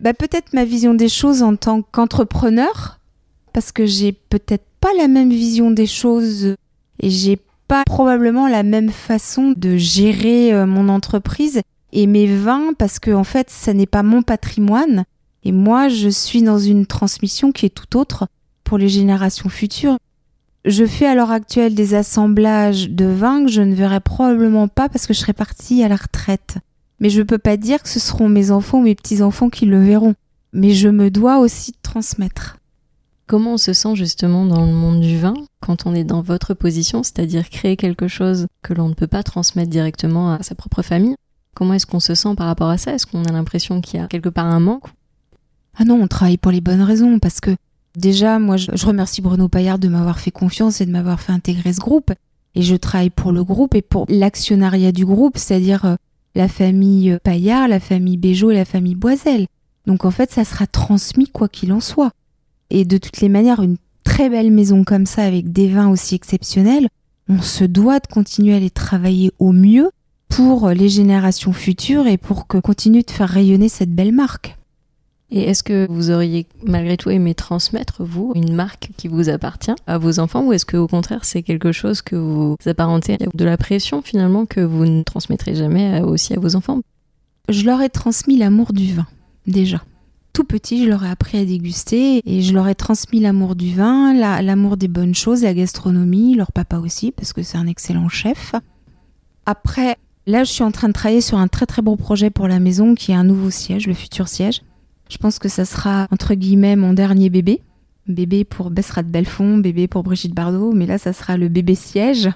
Bah, 0.00 0.12
peut-être 0.12 0.52
ma 0.52 0.64
vision 0.64 0.94
des 0.94 1.08
choses 1.08 1.42
en 1.42 1.56
tant 1.56 1.82
qu'entrepreneur, 1.82 2.98
parce 3.52 3.72
que 3.72 3.86
j'ai 3.86 4.12
peut-être 4.12 4.64
pas 4.80 4.90
la 4.98 5.08
même 5.08 5.30
vision 5.30 5.70
des 5.70 5.86
choses 5.86 6.56
et 7.00 7.10
j'ai 7.10 7.38
pas 7.68 7.84
probablement 7.84 8.48
la 8.48 8.62
même 8.62 8.90
façon 8.90 9.54
de 9.56 9.76
gérer 9.76 10.52
euh, 10.52 10.66
mon 10.66 10.88
entreprise 10.88 11.60
et 11.92 12.06
mes 12.06 12.26
vins, 12.26 12.72
parce 12.76 12.98
que 12.98 13.12
en 13.12 13.24
fait, 13.24 13.50
ça 13.50 13.72
n'est 13.72 13.86
pas 13.86 14.02
mon 14.02 14.22
patrimoine. 14.22 15.04
Et 15.44 15.52
moi, 15.52 15.88
je 15.88 16.08
suis 16.08 16.42
dans 16.42 16.58
une 16.58 16.86
transmission 16.86 17.52
qui 17.52 17.66
est 17.66 17.70
tout 17.70 17.96
autre 17.96 18.26
pour 18.64 18.78
les 18.78 18.88
générations 18.88 19.48
futures. 19.48 19.96
Je 20.64 20.86
fais 20.86 21.06
à 21.06 21.14
l'heure 21.14 21.30
actuelle 21.30 21.74
des 21.74 21.94
assemblages 21.94 22.88
de 22.88 23.04
vins 23.04 23.44
que 23.44 23.50
je 23.50 23.60
ne 23.60 23.74
verrai 23.74 24.00
probablement 24.00 24.66
pas 24.66 24.88
parce 24.88 25.06
que 25.06 25.12
je 25.12 25.18
serai 25.18 25.34
partie 25.34 25.82
à 25.82 25.88
la 25.88 25.96
retraite. 25.96 26.56
Mais 27.00 27.10
je 27.10 27.18
ne 27.18 27.24
peux 27.24 27.38
pas 27.38 27.58
dire 27.58 27.82
que 27.82 27.88
ce 27.88 28.00
seront 28.00 28.30
mes 28.30 28.50
enfants 28.50 28.78
ou 28.78 28.82
mes 28.82 28.94
petits-enfants 28.94 29.50
qui 29.50 29.66
le 29.66 29.84
verront. 29.84 30.14
Mais 30.54 30.70
je 30.70 30.88
me 30.88 31.10
dois 31.10 31.38
aussi 31.38 31.72
de 31.72 31.76
transmettre. 31.82 32.56
Comment 33.26 33.54
on 33.54 33.58
se 33.58 33.74
sent 33.74 33.94
justement 33.94 34.46
dans 34.46 34.64
le 34.64 34.72
monde 34.72 35.00
du 35.00 35.18
vin 35.18 35.34
quand 35.60 35.84
on 35.84 35.94
est 35.94 36.04
dans 36.04 36.22
votre 36.22 36.54
position, 36.54 37.02
c'est-à-dire 37.02 37.50
créer 37.50 37.76
quelque 37.76 38.08
chose 38.08 38.46
que 38.62 38.72
l'on 38.72 38.88
ne 38.88 38.94
peut 38.94 39.06
pas 39.06 39.22
transmettre 39.22 39.70
directement 39.70 40.32
à 40.32 40.42
sa 40.42 40.54
propre 40.54 40.80
famille? 40.80 41.16
Comment 41.54 41.74
est-ce 41.74 41.86
qu'on 41.86 42.00
se 42.00 42.14
sent 42.14 42.34
par 42.36 42.46
rapport 42.46 42.70
à 42.70 42.78
ça? 42.78 42.92
Est-ce 42.92 43.06
qu'on 43.06 43.24
a 43.24 43.32
l'impression 43.32 43.82
qu'il 43.82 44.00
y 44.00 44.02
a 44.02 44.06
quelque 44.06 44.30
part 44.30 44.46
un 44.46 44.60
manque? 44.60 44.86
Ah 45.76 45.84
non, 45.84 46.00
on 46.00 46.06
travaille 46.06 46.38
pour 46.38 46.52
les 46.52 46.60
bonnes 46.62 46.82
raisons 46.82 47.18
parce 47.18 47.40
que 47.40 47.54
Déjà, 47.96 48.38
moi, 48.38 48.56
je, 48.56 48.86
remercie 48.86 49.22
Bruno 49.22 49.48
Paillard 49.48 49.78
de 49.78 49.88
m'avoir 49.88 50.18
fait 50.18 50.32
confiance 50.32 50.80
et 50.80 50.86
de 50.86 50.90
m'avoir 50.90 51.20
fait 51.20 51.32
intégrer 51.32 51.72
ce 51.72 51.80
groupe. 51.80 52.12
Et 52.56 52.62
je 52.62 52.74
travaille 52.76 53.10
pour 53.10 53.32
le 53.32 53.44
groupe 53.44 53.74
et 53.74 53.82
pour 53.82 54.06
l'actionnariat 54.08 54.92
du 54.92 55.04
groupe, 55.06 55.38
c'est-à-dire 55.38 55.84
euh, 55.84 55.96
la 56.34 56.48
famille 56.48 57.18
Paillard, 57.22 57.68
la 57.68 57.80
famille 57.80 58.16
Béjot 58.16 58.50
et 58.50 58.54
la 58.54 58.64
famille 58.64 58.94
Boisel. 58.94 59.46
Donc 59.86 60.04
en 60.04 60.10
fait, 60.10 60.30
ça 60.30 60.44
sera 60.44 60.66
transmis 60.66 61.28
quoi 61.28 61.48
qu'il 61.48 61.72
en 61.72 61.80
soit. 61.80 62.10
Et 62.70 62.84
de 62.84 62.96
toutes 62.96 63.20
les 63.20 63.28
manières, 63.28 63.62
une 63.62 63.76
très 64.02 64.28
belle 64.28 64.50
maison 64.50 64.84
comme 64.84 65.06
ça, 65.06 65.22
avec 65.22 65.52
des 65.52 65.68
vins 65.68 65.88
aussi 65.88 66.14
exceptionnels, 66.14 66.88
on 67.28 67.40
se 67.40 67.64
doit 67.64 68.00
de 68.00 68.06
continuer 68.06 68.54
à 68.54 68.60
les 68.60 68.70
travailler 68.70 69.30
au 69.38 69.52
mieux 69.52 69.90
pour 70.28 70.68
les 70.70 70.88
générations 70.88 71.52
futures 71.52 72.06
et 72.06 72.18
pour 72.18 72.46
que 72.46 72.58
continue 72.58 73.02
de 73.02 73.10
faire 73.10 73.28
rayonner 73.28 73.68
cette 73.68 73.94
belle 73.94 74.12
marque. 74.12 74.56
Et 75.30 75.42
est-ce 75.42 75.62
que 75.62 75.86
vous 75.90 76.10
auriez 76.10 76.46
malgré 76.62 76.96
tout 76.96 77.10
aimé 77.10 77.34
transmettre, 77.34 78.04
vous, 78.04 78.32
une 78.34 78.54
marque 78.54 78.90
qui 78.96 79.08
vous 79.08 79.28
appartient 79.28 79.74
à 79.86 79.98
vos 79.98 80.20
enfants 80.20 80.44
ou 80.44 80.52
est-ce 80.52 80.66
que 80.66 80.76
au 80.76 80.86
contraire 80.86 81.24
c'est 81.24 81.42
quelque 81.42 81.72
chose 81.72 82.02
que 82.02 82.14
vous 82.14 82.56
apparentez 82.66 83.18
de 83.32 83.44
la 83.44 83.56
pression 83.56 84.02
finalement 84.02 84.46
que 84.46 84.60
vous 84.60 84.84
ne 84.84 85.02
transmettrez 85.02 85.54
jamais 85.54 86.02
aussi 86.02 86.34
à 86.34 86.40
vos 86.40 86.56
enfants? 86.56 86.80
Je 87.48 87.64
leur 87.64 87.80
ai 87.82 87.90
transmis 87.90 88.36
l'amour 88.36 88.72
du 88.72 88.92
vin, 88.92 89.06
déjà. 89.46 89.82
Tout 90.32 90.44
petit, 90.44 90.84
je 90.84 90.88
leur 90.88 91.04
ai 91.04 91.10
appris 91.10 91.38
à 91.38 91.44
déguster 91.44 92.22
et 92.24 92.42
je 92.42 92.52
leur 92.52 92.68
ai 92.68 92.74
transmis 92.74 93.20
l'amour 93.20 93.54
du 93.54 93.74
vin, 93.74 94.12
l'amour 94.14 94.76
des 94.76 94.88
bonnes 94.88 95.14
choses, 95.14 95.42
la 95.42 95.54
gastronomie, 95.54 96.34
leur 96.34 96.52
papa 96.52 96.78
aussi, 96.78 97.12
parce 97.12 97.32
que 97.32 97.42
c'est 97.42 97.58
un 97.58 97.66
excellent 97.66 98.08
chef. 98.08 98.54
Après, 99.46 99.96
Là, 100.26 100.42
je 100.42 100.50
suis 100.50 100.64
en 100.64 100.70
train 100.70 100.88
de 100.88 100.94
travailler 100.94 101.20
sur 101.20 101.36
un 101.36 101.48
très 101.48 101.66
très 101.66 101.82
beau 101.82 101.96
projet 101.96 102.30
pour 102.30 102.48
la 102.48 102.58
maison 102.58 102.94
qui 102.94 103.12
est 103.12 103.14
un 103.14 103.24
nouveau 103.24 103.50
siège, 103.50 103.86
le 103.86 103.94
futur 103.94 104.28
siège. 104.28 104.62
Je 105.08 105.18
pense 105.18 105.38
que 105.38 105.48
ça 105.48 105.64
sera 105.64 106.06
entre 106.10 106.34
guillemets 106.34 106.76
mon 106.76 106.92
dernier 106.92 107.30
bébé. 107.30 107.60
Bébé 108.06 108.44
pour 108.44 108.70
Bessrat 108.70 109.02
Belfond, 109.02 109.58
bébé 109.58 109.88
pour 109.88 110.02
Brigitte 110.02 110.34
Bardot, 110.34 110.72
mais 110.72 110.86
là, 110.86 110.98
ça 110.98 111.12
sera 111.12 111.36
le 111.36 111.48
bébé 111.48 111.74
siège. 111.74 112.28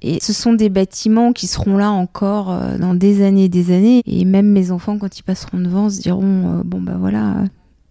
Et 0.00 0.18
ce 0.20 0.32
sont 0.32 0.52
des 0.52 0.68
bâtiments 0.68 1.32
qui 1.32 1.46
seront 1.46 1.76
là 1.76 1.90
encore 1.90 2.50
euh, 2.50 2.76
dans 2.76 2.94
des 2.94 3.22
années 3.22 3.44
et 3.44 3.48
des 3.48 3.72
années. 3.72 4.02
Et 4.06 4.24
même 4.24 4.48
mes 4.48 4.72
enfants, 4.72 4.98
quand 4.98 5.18
ils 5.18 5.22
passeront 5.22 5.60
devant, 5.60 5.88
se 5.88 6.00
diront 6.00 6.58
euh, 6.58 6.62
bon, 6.64 6.80
bah 6.80 6.96
voilà, 6.98 7.44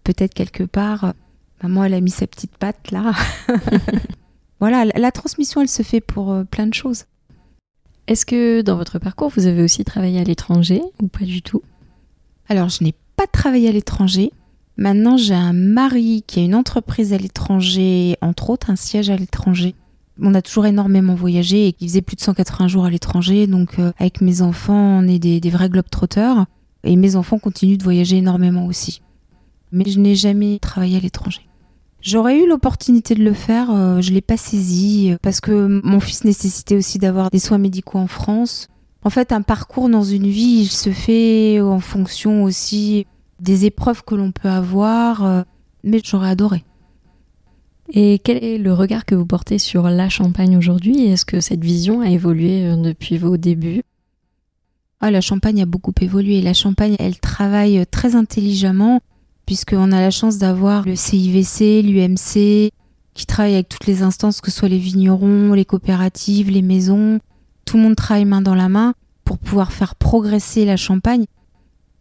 peut-être 0.04 0.34
quelque 0.34 0.64
part, 0.64 1.14
maman, 1.62 1.84
elle 1.84 1.94
a 1.94 2.00
mis 2.00 2.10
sa 2.10 2.26
petite 2.26 2.56
patte 2.58 2.90
là. 2.90 3.12
voilà, 4.60 4.84
la, 4.84 5.10
transmission, 5.10 5.62
elle 5.62 5.68
se 5.68 5.82
fait 5.82 6.02
pour 6.02 6.32
euh, 6.32 6.44
plein 6.44 6.66
de 6.66 6.74
choses. 6.74 7.04
Est-ce 8.08 8.26
que 8.26 8.60
dans 8.60 8.76
votre 8.76 8.98
parcours, 8.98 9.30
vous 9.34 9.46
avez 9.46 9.62
aussi 9.62 9.84
travaillé 9.84 10.20
à 10.20 10.24
l'étranger 10.24 10.82
ou 11.00 11.06
pas 11.06 11.24
du 11.24 11.40
tout? 11.40 11.62
Alors, 12.48 12.68
je 12.68 12.84
n'ai 12.84 12.94
pas 13.22 13.26
travaillé 13.26 13.68
à 13.68 13.72
l'étranger. 13.72 14.32
Maintenant, 14.76 15.16
j'ai 15.16 15.34
un 15.34 15.52
mari 15.52 16.24
qui 16.26 16.40
a 16.40 16.42
une 16.42 16.54
entreprise 16.54 17.12
à 17.12 17.18
l'étranger, 17.18 18.16
entre 18.20 18.50
autres 18.50 18.70
un 18.70 18.76
siège 18.76 19.10
à 19.10 19.16
l'étranger 19.16 19.74
on 20.20 20.34
a 20.34 20.42
toujours 20.42 20.66
énormément 20.66 21.14
voyagé 21.14 21.68
et 21.68 21.76
il 21.80 21.88
faisait 21.88 22.02
plus 22.02 22.16
de 22.16 22.20
180 22.20 22.68
jours 22.68 22.84
à 22.84 22.90
l'étranger. 22.90 23.46
Donc, 23.46 23.78
euh, 23.78 23.92
avec 23.98 24.20
mes 24.20 24.42
enfants, 24.42 25.00
on 25.00 25.08
est 25.08 25.18
des, 25.18 25.50
vrais 25.50 25.68
globetrotters. 25.68 26.44
Et 26.84 26.96
mes 26.96 27.16
enfants 27.16 27.38
continuent 27.38 27.78
de 27.78 27.82
voyager 27.82 28.18
énormément 28.18 28.66
aussi. 28.66 29.02
Mais 29.70 29.84
je 29.86 29.98
n'ai 29.98 30.14
jamais 30.14 30.58
travaillé 30.60 30.96
à 30.96 31.00
l'étranger. 31.00 31.42
J'aurais 32.02 32.38
eu 32.38 32.48
l'opportunité 32.48 33.14
de 33.14 33.22
le 33.22 33.32
faire, 33.32 33.70
euh, 33.70 34.00
je 34.00 34.10
ne 34.10 34.16
l'ai 34.16 34.20
pas 34.20 34.36
saisi 34.36 35.14
parce 35.22 35.40
que 35.40 35.80
mon 35.84 36.00
fils 36.00 36.24
nécessitait 36.24 36.76
aussi 36.76 36.98
d'avoir 36.98 37.30
des 37.30 37.38
soins 37.38 37.58
médicaux 37.58 37.98
en 37.98 38.08
France. 38.08 38.68
En 39.04 39.10
fait, 39.10 39.32
un 39.32 39.42
parcours 39.42 39.88
dans 39.88 40.02
une 40.02 40.26
vie, 40.26 40.62
il 40.62 40.68
se 40.68 40.90
fait 40.90 41.60
en 41.60 41.78
fonction 41.78 42.42
aussi 42.42 43.06
des 43.42 43.66
épreuves 43.66 44.02
que 44.04 44.14
l'on 44.14 44.32
peut 44.32 44.48
avoir, 44.48 45.24
euh, 45.24 45.42
mais 45.84 46.00
j'aurais 46.02 46.30
adoré. 46.30 46.64
Et 47.92 48.20
quel 48.24 48.42
est 48.42 48.56
le 48.56 48.72
regard 48.72 49.04
que 49.04 49.14
vous 49.14 49.26
portez 49.26 49.58
sur 49.58 49.90
la 49.90 50.08
Champagne 50.08 50.56
aujourd'hui 50.56 51.04
Est-ce 51.04 51.26
que 51.26 51.40
cette 51.40 51.62
vision 51.62 52.00
a 52.00 52.08
évolué 52.08 52.64
euh, 52.64 52.76
depuis 52.76 53.18
vos 53.18 53.36
débuts? 53.36 53.82
Ah, 55.00 55.10
La 55.10 55.20
Champagne 55.20 55.60
a 55.60 55.66
beaucoup 55.66 55.92
évolué. 56.00 56.40
La 56.40 56.54
Champagne, 56.54 56.94
elle 56.98 57.18
travaille 57.18 57.84
très 57.90 58.14
intelligemment 58.14 59.00
puisqu'on 59.44 59.90
a 59.90 60.00
la 60.00 60.12
chance 60.12 60.38
d'avoir 60.38 60.86
le 60.86 60.94
CIVC, 60.94 61.82
l'UMC, 61.82 62.70
qui 63.12 63.26
travaille 63.26 63.54
avec 63.54 63.68
toutes 63.68 63.86
les 63.86 64.02
instances, 64.02 64.40
que 64.40 64.52
ce 64.52 64.58
soit 64.58 64.68
les 64.68 64.78
vignerons, 64.78 65.52
les 65.52 65.64
coopératives, 65.64 66.50
les 66.50 66.62
maisons. 66.62 67.18
Tout 67.64 67.76
le 67.76 67.82
monde 67.82 67.96
travaille 67.96 68.24
main 68.24 68.40
dans 68.40 68.54
la 68.54 68.68
main 68.68 68.94
pour 69.24 69.38
pouvoir 69.38 69.72
faire 69.72 69.96
progresser 69.96 70.64
la 70.64 70.76
Champagne. 70.76 71.26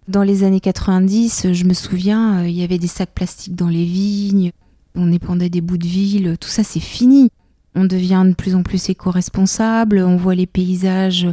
Dans 0.08 0.24
les 0.24 0.44
années 0.44 0.60
90, 0.60 1.54
je 1.54 1.64
me 1.64 1.74
souviens, 1.74 2.40
euh, 2.40 2.48
il 2.48 2.56
y 2.56 2.64
avait 2.64 2.80
des 2.80 2.88
sacs 2.88 3.14
plastiques 3.14 3.56
dans 3.56 3.70
les 3.70 3.86
vignes, 3.86 4.52
on 4.96 5.12
épandait 5.12 5.50
des 5.50 5.62
bouts 5.62 5.78
de 5.78 5.88
ville, 5.88 6.38
tout 6.40 6.50
ça 6.50 6.64
c'est 6.64 6.80
fini. 6.80 7.30
On 7.76 7.86
devient 7.86 8.24
de 8.28 8.34
plus 8.34 8.56
en 8.56 8.64
plus 8.64 8.90
éco-responsable, 8.90 10.00
on 10.00 10.18
voit 10.18 10.36
les 10.36 10.48
paysages 10.48 11.28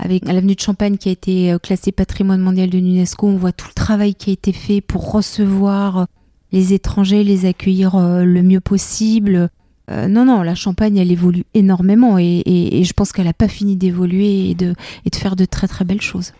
avec 0.00 0.26
l'avenue 0.26 0.54
de 0.54 0.60
Champagne 0.60 0.96
qui 0.96 1.08
a 1.08 1.12
été 1.12 1.52
euh, 1.52 1.58
classée 1.58 1.92
patrimoine 1.92 2.40
mondial 2.40 2.70
de 2.70 2.78
l'UNESCO, 2.78 3.26
on 3.26 3.36
voit 3.36 3.52
tout 3.52 3.68
le 3.68 3.74
travail 3.74 4.14
qui 4.14 4.30
a 4.30 4.32
été 4.32 4.52
fait 4.52 4.80
pour 4.80 5.12
recevoir 5.12 6.06
les 6.52 6.72
étrangers, 6.72 7.22
les 7.22 7.44
accueillir 7.44 7.96
euh, 7.96 8.24
le 8.24 8.42
mieux 8.42 8.60
possible. 8.60 9.50
Euh, 9.90 10.08
non, 10.08 10.24
non, 10.24 10.42
la 10.42 10.54
Champagne, 10.54 10.96
elle 10.96 11.12
évolue 11.12 11.44
énormément 11.54 12.18
et, 12.18 12.82
je 12.82 12.92
pense 12.92 13.12
qu'elle 13.12 13.26
n'a 13.26 13.32
pas 13.32 13.48
fini 13.48 13.76
d'évoluer 13.76 14.50
et 14.50 14.54
de 14.54 14.74
faire 15.14 15.36
de 15.36 15.44
très 15.44 15.68
très 15.68 15.84
belles 15.84 16.00
choses. 16.00 16.32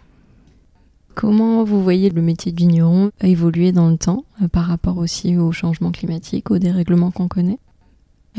Comment 1.21 1.65
vous 1.65 1.83
voyez 1.83 2.09
le 2.09 2.23
métier 2.23 2.51
de 2.51 2.57
vigneron 2.57 3.11
évoluer 3.21 3.73
dans 3.73 3.91
le 3.91 3.99
temps 3.99 4.25
euh, 4.41 4.49
par 4.49 4.65
rapport 4.65 4.97
aussi 4.97 5.37
au 5.37 5.53
changement 5.53 5.93
climatique, 5.93 6.51
aux 6.51 6.57
dérèglements 6.57 7.11
qu'on 7.11 7.29
connaît? 7.29 7.59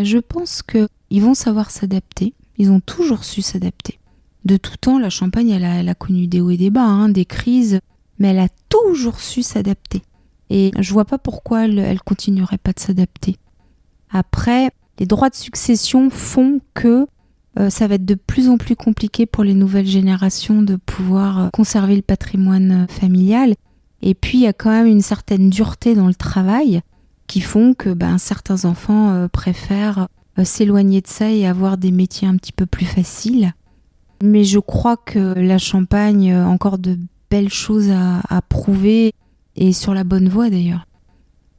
Je 0.02 0.18
pense 0.18 0.64
qu'ils 0.64 1.22
vont 1.22 1.36
savoir 1.36 1.70
s'adapter. 1.70 2.34
Ils 2.58 2.72
ont 2.72 2.80
toujours 2.80 3.24
su 3.24 3.44
s'adapter. 3.44 4.00
De 4.46 4.58
tout 4.58 4.78
temps, 4.78 4.98
la 4.98 5.12
Champagne, 5.12 5.52
elle 5.52 5.90
a, 5.90 5.94
connu 5.94 6.26
des 6.26 6.42
hauts 6.42 6.50
et 6.50 6.58
des 6.58 6.72
bas, 6.72 6.82
hein, 6.82 7.10
des 7.10 7.26
crises, 7.26 7.82
mais 8.18 8.30
elle 8.30 8.40
a 8.40 8.50
toujours 8.68 9.20
su 9.20 9.44
s'adapter. 9.44 10.02
Et 10.50 10.72
je 10.80 10.92
vois 10.92 11.06
pas 11.06 11.20
pourquoi 11.20 11.66
elle, 11.66 11.78
elle 11.78 12.02
continuerait 12.02 12.58
pas 12.58 12.74
de 12.74 12.80
s'adapter. 12.80 13.36
Après, 14.10 14.72
les 14.98 15.06
droits 15.06 15.30
de 15.30 15.36
succession 15.36 16.10
font 16.10 16.60
que 16.74 17.06
euh, 17.60 17.70
ça 17.70 17.88
va 17.88 17.96
être 17.96 18.06
de 18.06 18.16
plus 18.16 18.50
en 18.50 18.58
plus 18.58 18.76
compliqué 18.76 19.26
pour 19.26 19.44
les 19.44 19.54
nouvelles 19.54 19.88
générations 19.88 20.62
de 20.62 20.78
pouvoir 20.78 21.40
euh, 21.40 21.50
conserver 21.52 21.96
le 21.96 22.02
patrimoine 22.02 22.84
euh, 22.84 22.88
familial. 22.88 23.56
Et 24.02 24.16
puis 24.16 24.40
il 24.40 24.42
y 24.42 24.48
a 24.48 24.54
quand 24.54 24.72
même 24.72 24.88
une 24.88 25.02
certaine 25.02 25.50
dureté 25.50 25.94
dans 25.94 26.08
le 26.08 26.16
travail 26.16 26.82
qui 27.28 27.42
font 27.42 27.74
que 27.74 27.90
ben, 27.90 28.18
certains 28.18 28.66
enfants 28.66 29.28
préfèrent 29.32 30.08
s'éloigner 30.44 31.02
de 31.02 31.08
ça 31.08 31.30
et 31.30 31.46
avoir 31.46 31.78
des 31.78 31.92
métiers 31.92 32.28
un 32.28 32.36
petit 32.36 32.52
peu 32.52 32.66
plus 32.66 32.88
faciles. 32.88 33.54
Mais 34.24 34.44
je 34.44 34.58
crois 34.58 34.98
que 34.98 35.20
la 35.20 35.60
Champagne 35.60 36.34
a 36.34 36.48
encore 36.48 36.80
de 36.80 36.98
belles 37.30 37.54
choses 37.54 37.92
à, 37.92 38.22
à 38.28 38.42
prouver 38.42 39.14
et 39.56 39.72
sur 39.72 39.94
la 39.94 40.04
bonne 40.04 40.30
voie 40.30 40.50
d'ailleurs. 40.50 40.88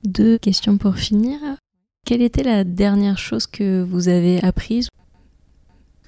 Deux 0.04 0.36
questions 0.36 0.78
pour 0.78 0.96
finir. 0.96 1.38
Quelle 2.04 2.22
était 2.22 2.42
la 2.42 2.64
dernière 2.64 3.18
chose 3.18 3.46
que 3.46 3.82
vous 3.82 4.08
avez 4.08 4.42
apprise 4.42 4.88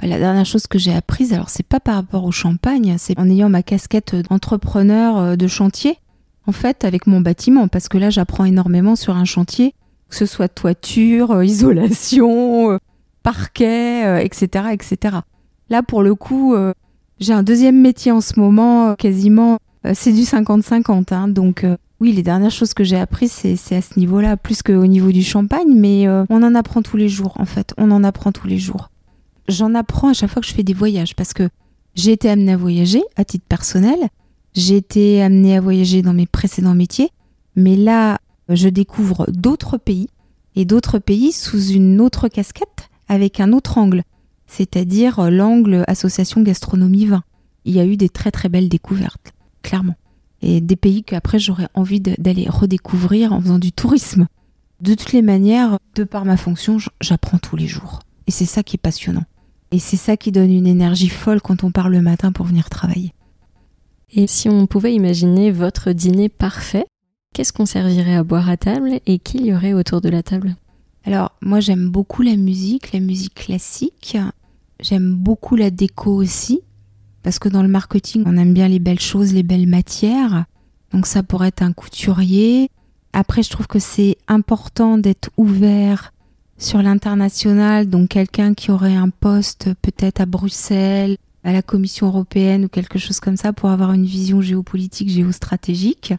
la 0.02 0.18
dernière 0.18 0.46
chose 0.46 0.66
que 0.66 0.78
j'ai 0.78 0.92
apprise, 0.92 1.32
alors 1.32 1.50
c'est 1.50 1.66
pas 1.66 1.80
par 1.80 1.96
rapport 1.96 2.24
au 2.24 2.32
champagne, 2.32 2.96
c'est 2.98 3.18
en 3.18 3.28
ayant 3.28 3.48
ma 3.48 3.62
casquette 3.62 4.14
d'entrepreneur 4.28 5.18
euh, 5.18 5.36
de 5.36 5.46
chantier, 5.46 5.98
en 6.46 6.52
fait, 6.52 6.84
avec 6.84 7.06
mon 7.06 7.20
bâtiment, 7.20 7.68
parce 7.68 7.88
que 7.88 7.98
là, 7.98 8.10
j'apprends 8.10 8.44
énormément 8.44 8.96
sur 8.96 9.16
un 9.16 9.24
chantier, 9.24 9.74
que 10.10 10.16
ce 10.16 10.26
soit 10.26 10.48
toiture, 10.48 11.30
euh, 11.30 11.44
isolation, 11.44 12.72
euh, 12.72 12.78
parquet, 13.22 14.22
etc., 14.24 14.66
etc. 14.72 15.16
Là, 15.70 15.82
pour 15.82 16.02
le 16.02 16.14
coup, 16.14 16.54
j'ai 17.20 17.32
un 17.32 17.42
deuxième 17.42 17.80
métier 17.80 18.12
en 18.12 18.20
ce 18.20 18.38
moment, 18.38 18.94
quasiment, 18.96 19.56
c'est 19.94 20.12
du 20.12 20.24
50-50. 20.24 21.14
Hein, 21.14 21.28
donc, 21.28 21.64
oui, 22.00 22.12
les 22.12 22.22
dernières 22.22 22.50
choses 22.50 22.74
que 22.74 22.84
j'ai 22.84 22.98
apprises, 22.98 23.32
c'est 23.32 23.76
à 23.76 23.80
ce 23.80 23.98
niveau-là, 23.98 24.36
plus 24.36 24.62
qu'au 24.62 24.86
niveau 24.86 25.10
du 25.10 25.22
champagne, 25.22 25.74
mais 25.74 26.06
on 26.28 26.42
en 26.42 26.54
apprend 26.54 26.82
tous 26.82 26.98
les 26.98 27.08
jours, 27.08 27.32
en 27.38 27.46
fait. 27.46 27.72
On 27.78 27.90
en 27.92 28.04
apprend 28.04 28.30
tous 28.30 28.46
les 28.46 28.58
jours 28.58 28.90
j'en 29.48 29.74
apprends 29.74 30.08
à 30.08 30.12
chaque 30.12 30.30
fois 30.30 30.40
que 30.40 30.48
je 30.48 30.54
fais 30.54 30.62
des 30.62 30.74
voyages 30.74 31.14
parce 31.14 31.32
que 31.32 31.48
j'ai 31.94 32.12
été 32.12 32.28
amenée 32.28 32.52
à 32.52 32.56
voyager 32.56 33.02
à 33.16 33.24
titre 33.24 33.44
personnel, 33.48 33.98
j'ai 34.54 34.76
été 34.76 35.22
amenée 35.22 35.56
à 35.56 35.60
voyager 35.60 36.02
dans 36.02 36.14
mes 36.14 36.26
précédents 36.26 36.74
métiers, 36.74 37.10
mais 37.56 37.76
là, 37.76 38.18
je 38.48 38.68
découvre 38.68 39.26
d'autres 39.30 39.78
pays 39.78 40.08
et 40.56 40.64
d'autres 40.64 40.98
pays 40.98 41.32
sous 41.32 41.68
une 41.68 42.00
autre 42.00 42.28
casquette 42.28 42.88
avec 43.08 43.40
un 43.40 43.52
autre 43.52 43.78
angle, 43.78 44.02
c'est-à-dire 44.46 45.30
l'angle 45.30 45.84
association 45.88 46.42
gastronomie 46.42 47.06
vin. 47.06 47.22
Il 47.64 47.74
y 47.74 47.80
a 47.80 47.86
eu 47.86 47.96
des 47.96 48.08
très 48.08 48.30
très 48.30 48.48
belles 48.48 48.68
découvertes, 48.68 49.32
clairement. 49.62 49.96
Et 50.42 50.60
des 50.60 50.76
pays 50.76 51.02
qu'après 51.02 51.38
j'aurais 51.38 51.68
envie 51.74 52.00
d'aller 52.00 52.46
redécouvrir 52.48 53.32
en 53.32 53.40
faisant 53.40 53.58
du 53.58 53.72
tourisme. 53.72 54.26
De 54.80 54.94
toutes 54.94 55.12
les 55.12 55.22
manières, 55.22 55.78
de 55.94 56.04
par 56.04 56.24
ma 56.24 56.36
fonction, 56.36 56.76
j'apprends 57.00 57.38
tous 57.38 57.56
les 57.56 57.66
jours. 57.66 58.00
Et 58.26 58.30
c'est 58.30 58.44
ça 58.44 58.62
qui 58.62 58.76
est 58.76 58.78
passionnant. 58.78 59.24
Et 59.74 59.80
c'est 59.80 59.96
ça 59.96 60.16
qui 60.16 60.30
donne 60.30 60.52
une 60.52 60.68
énergie 60.68 61.08
folle 61.08 61.40
quand 61.40 61.64
on 61.64 61.72
part 61.72 61.88
le 61.88 62.00
matin 62.00 62.30
pour 62.30 62.46
venir 62.46 62.70
travailler. 62.70 63.12
Et 64.12 64.28
si 64.28 64.48
on 64.48 64.68
pouvait 64.68 64.94
imaginer 64.94 65.50
votre 65.50 65.90
dîner 65.90 66.28
parfait, 66.28 66.86
qu'est-ce 67.32 67.52
qu'on 67.52 67.66
servirait 67.66 68.14
à 68.14 68.22
boire 68.22 68.48
à 68.48 68.56
table 68.56 69.00
et 69.04 69.18
qui 69.18 69.38
y 69.38 69.52
aurait 69.52 69.72
autour 69.72 70.00
de 70.00 70.08
la 70.08 70.22
table? 70.22 70.54
Alors, 71.02 71.32
moi 71.42 71.58
j'aime 71.58 71.88
beaucoup 71.90 72.22
la 72.22 72.36
musique, 72.36 72.92
la 72.92 73.00
musique 73.00 73.34
classique. 73.34 74.16
J'aime 74.78 75.12
beaucoup 75.12 75.56
la 75.56 75.72
déco 75.72 76.14
aussi, 76.14 76.60
parce 77.24 77.40
que 77.40 77.48
dans 77.48 77.62
le 77.62 77.68
marketing, 77.68 78.22
on 78.26 78.36
aime 78.36 78.54
bien 78.54 78.68
les 78.68 78.78
belles 78.78 79.00
choses, 79.00 79.34
les 79.34 79.42
belles 79.42 79.66
matières. 79.66 80.44
Donc 80.92 81.08
ça 81.08 81.24
pourrait 81.24 81.48
être 81.48 81.62
un 81.62 81.72
couturier. 81.72 82.70
Après, 83.12 83.42
je 83.42 83.50
trouve 83.50 83.66
que 83.66 83.80
c'est 83.80 84.18
important 84.28 84.98
d'être 84.98 85.30
ouvert 85.36 86.13
sur 86.58 86.82
l'international, 86.82 87.88
donc 87.88 88.10
quelqu'un 88.10 88.54
qui 88.54 88.70
aurait 88.70 88.94
un 88.94 89.08
poste 89.08 89.70
peut-être 89.82 90.20
à 90.20 90.26
Bruxelles, 90.26 91.16
à 91.44 91.52
la 91.52 91.62
Commission 91.62 92.06
européenne 92.06 92.64
ou 92.64 92.68
quelque 92.68 92.98
chose 92.98 93.20
comme 93.20 93.36
ça 93.36 93.52
pour 93.52 93.68
avoir 93.68 93.92
une 93.92 94.06
vision 94.06 94.40
géopolitique, 94.40 95.10
géostratégique. 95.10 96.14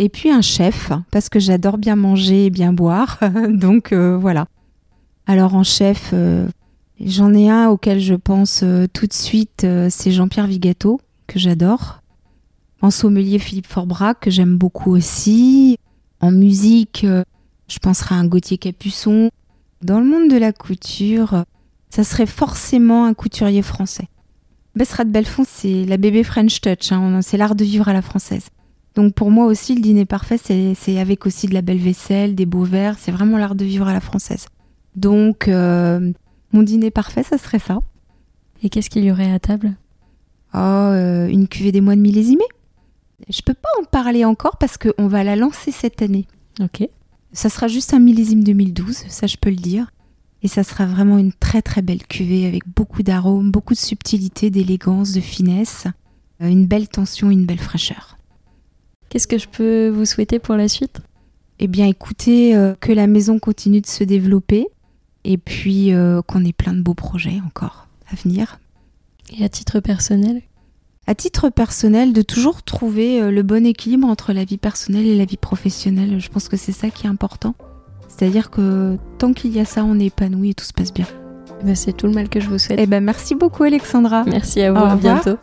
Et 0.00 0.08
puis 0.08 0.30
un 0.30 0.42
chef, 0.42 0.90
parce 1.12 1.28
que 1.28 1.38
j'adore 1.38 1.78
bien 1.78 1.94
manger 1.94 2.46
et 2.46 2.50
bien 2.50 2.72
boire, 2.72 3.20
donc 3.48 3.92
euh, 3.92 4.16
voilà. 4.16 4.46
Alors 5.26 5.54
en 5.54 5.62
chef, 5.62 6.10
euh, 6.12 6.48
j'en 7.00 7.32
ai 7.32 7.48
un 7.48 7.68
auquel 7.68 8.00
je 8.00 8.14
pense 8.14 8.62
euh, 8.64 8.86
tout 8.92 9.06
de 9.06 9.12
suite, 9.12 9.66
c'est 9.90 10.10
Jean-Pierre 10.10 10.48
Vigato, 10.48 11.00
que 11.28 11.38
j'adore. 11.38 12.00
En 12.82 12.90
sommelier, 12.90 13.38
Philippe 13.38 13.68
Forbras, 13.68 14.14
que 14.14 14.30
j'aime 14.30 14.58
beaucoup 14.58 14.94
aussi. 14.94 15.78
En 16.20 16.32
musique, 16.32 17.06
je 17.68 17.78
penserai 17.78 18.14
à 18.14 18.18
un 18.18 18.26
Gauthier 18.26 18.58
Capuçon, 18.58 19.30
dans 19.82 20.00
le 20.00 20.06
monde 20.06 20.30
de 20.30 20.36
la 20.36 20.52
couture, 20.52 21.44
ça 21.90 22.04
serait 22.04 22.26
forcément 22.26 23.04
un 23.04 23.14
couturier 23.14 23.62
français. 23.62 24.08
Bessrat 24.74 25.04
Belfond, 25.04 25.44
c'est 25.46 25.84
la 25.84 25.96
bébé 25.96 26.24
French 26.24 26.60
Touch, 26.60 26.90
hein. 26.90 27.20
c'est 27.22 27.36
l'art 27.36 27.54
de 27.54 27.64
vivre 27.64 27.88
à 27.88 27.92
la 27.92 28.02
française. 28.02 28.48
Donc 28.94 29.14
pour 29.14 29.30
moi 29.30 29.46
aussi, 29.46 29.74
le 29.74 29.80
dîner 29.80 30.04
parfait, 30.04 30.38
c'est 30.38 30.98
avec 30.98 31.26
aussi 31.26 31.46
de 31.46 31.54
la 31.54 31.62
belle 31.62 31.78
vaisselle, 31.78 32.34
des 32.34 32.46
beaux 32.46 32.64
verres, 32.64 32.96
c'est 32.98 33.12
vraiment 33.12 33.38
l'art 33.38 33.54
de 33.54 33.64
vivre 33.64 33.86
à 33.88 33.92
la 33.92 34.00
française. 34.00 34.46
Donc 34.96 35.48
euh, 35.48 36.12
mon 36.52 36.62
dîner 36.62 36.90
parfait, 36.90 37.22
ça 37.22 37.38
serait 37.38 37.58
ça. 37.58 37.78
Et 38.62 38.68
qu'est-ce 38.68 38.90
qu'il 38.90 39.04
y 39.04 39.10
aurait 39.10 39.32
à 39.32 39.38
table? 39.38 39.74
Oh, 40.54 40.58
euh, 40.58 41.26
une 41.26 41.48
cuvée 41.48 41.72
des 41.72 41.80
moines 41.80 42.00
millésimés. 42.00 42.44
Je 43.28 43.42
peux 43.42 43.54
pas 43.54 43.68
en 43.80 43.84
parler 43.84 44.24
encore 44.24 44.56
parce 44.56 44.78
qu'on 44.78 45.08
va 45.08 45.24
la 45.24 45.36
lancer 45.36 45.72
cette 45.72 46.02
année. 46.02 46.26
Ok. 46.60 46.88
Ça 47.34 47.48
sera 47.48 47.66
juste 47.66 47.92
un 47.92 47.98
millésime 47.98 48.44
2012, 48.44 49.04
ça 49.08 49.26
je 49.26 49.36
peux 49.36 49.50
le 49.50 49.56
dire. 49.56 49.90
Et 50.42 50.48
ça 50.48 50.62
sera 50.62 50.86
vraiment 50.86 51.18
une 51.18 51.32
très 51.32 51.62
très 51.62 51.82
belle 51.82 52.06
cuvée 52.06 52.46
avec 52.46 52.62
beaucoup 52.68 53.02
d'arômes, 53.02 53.50
beaucoup 53.50 53.74
de 53.74 53.78
subtilité, 53.78 54.50
d'élégance, 54.50 55.12
de 55.12 55.20
finesse, 55.20 55.86
euh, 56.40 56.48
une 56.48 56.66
belle 56.66 56.86
tension, 56.86 57.30
une 57.30 57.44
belle 57.44 57.58
fraîcheur. 57.58 58.18
Qu'est-ce 59.08 59.26
que 59.26 59.38
je 59.38 59.48
peux 59.48 59.88
vous 59.88 60.04
souhaiter 60.04 60.38
pour 60.38 60.54
la 60.54 60.68
suite? 60.68 61.00
Eh 61.58 61.66
bien 61.66 61.86
écoutez, 61.86 62.54
euh, 62.54 62.74
que 62.78 62.92
la 62.92 63.06
maison 63.06 63.38
continue 63.38 63.80
de 63.80 63.86
se 63.86 64.04
développer 64.04 64.68
et 65.24 65.38
puis 65.38 65.92
qu'on 66.26 66.44
ait 66.44 66.52
plein 66.52 66.74
de 66.74 66.82
beaux 66.82 66.94
projets 66.94 67.40
encore 67.46 67.88
à 68.12 68.14
venir. 68.14 68.60
Et 69.36 69.42
à 69.42 69.48
titre 69.48 69.80
personnel 69.80 70.42
À 71.06 71.14
titre 71.14 71.50
personnel, 71.50 72.12
de 72.12 72.22
toujours 72.22 72.62
trouver 72.62 73.20
euh, 73.20 73.30
le 73.30 73.42
bon 73.42 73.66
équilibre 73.66 74.08
entre 74.08 74.32
la 74.32 74.44
vie 74.44 74.56
personnelle 74.56 75.06
et 75.06 75.16
la 75.16 75.26
vie 75.26 75.36
professionnelle. 75.36 76.18
Je 76.18 76.28
pense 76.30 76.48
que 76.48 76.56
c'est 76.56 76.72
ça 76.72 76.88
qui 76.88 77.06
est 77.06 77.10
important. 77.10 77.54
C'est-à-dire 78.08 78.50
que 78.50 78.96
tant 79.18 79.32
qu'il 79.32 79.52
y 79.54 79.60
a 79.60 79.64
ça, 79.64 79.84
on 79.84 79.98
est 79.98 80.06
épanoui 80.06 80.50
et 80.50 80.54
tout 80.54 80.64
se 80.64 80.72
passe 80.72 80.94
bien. 80.94 81.06
Eh 81.60 81.64
ben, 81.64 81.74
c'est 81.74 81.92
tout 81.92 82.06
le 82.06 82.12
mal 82.12 82.28
que 82.28 82.40
je 82.40 82.48
vous 82.48 82.58
souhaite. 82.58 82.78
Eh 82.80 82.86
ben, 82.86 83.02
merci 83.02 83.34
beaucoup 83.34 83.64
Alexandra. 83.64 84.24
Merci 84.24 84.62
à 84.62 84.72
vous, 84.72 84.78
à 84.78 84.96
bientôt. 84.96 85.36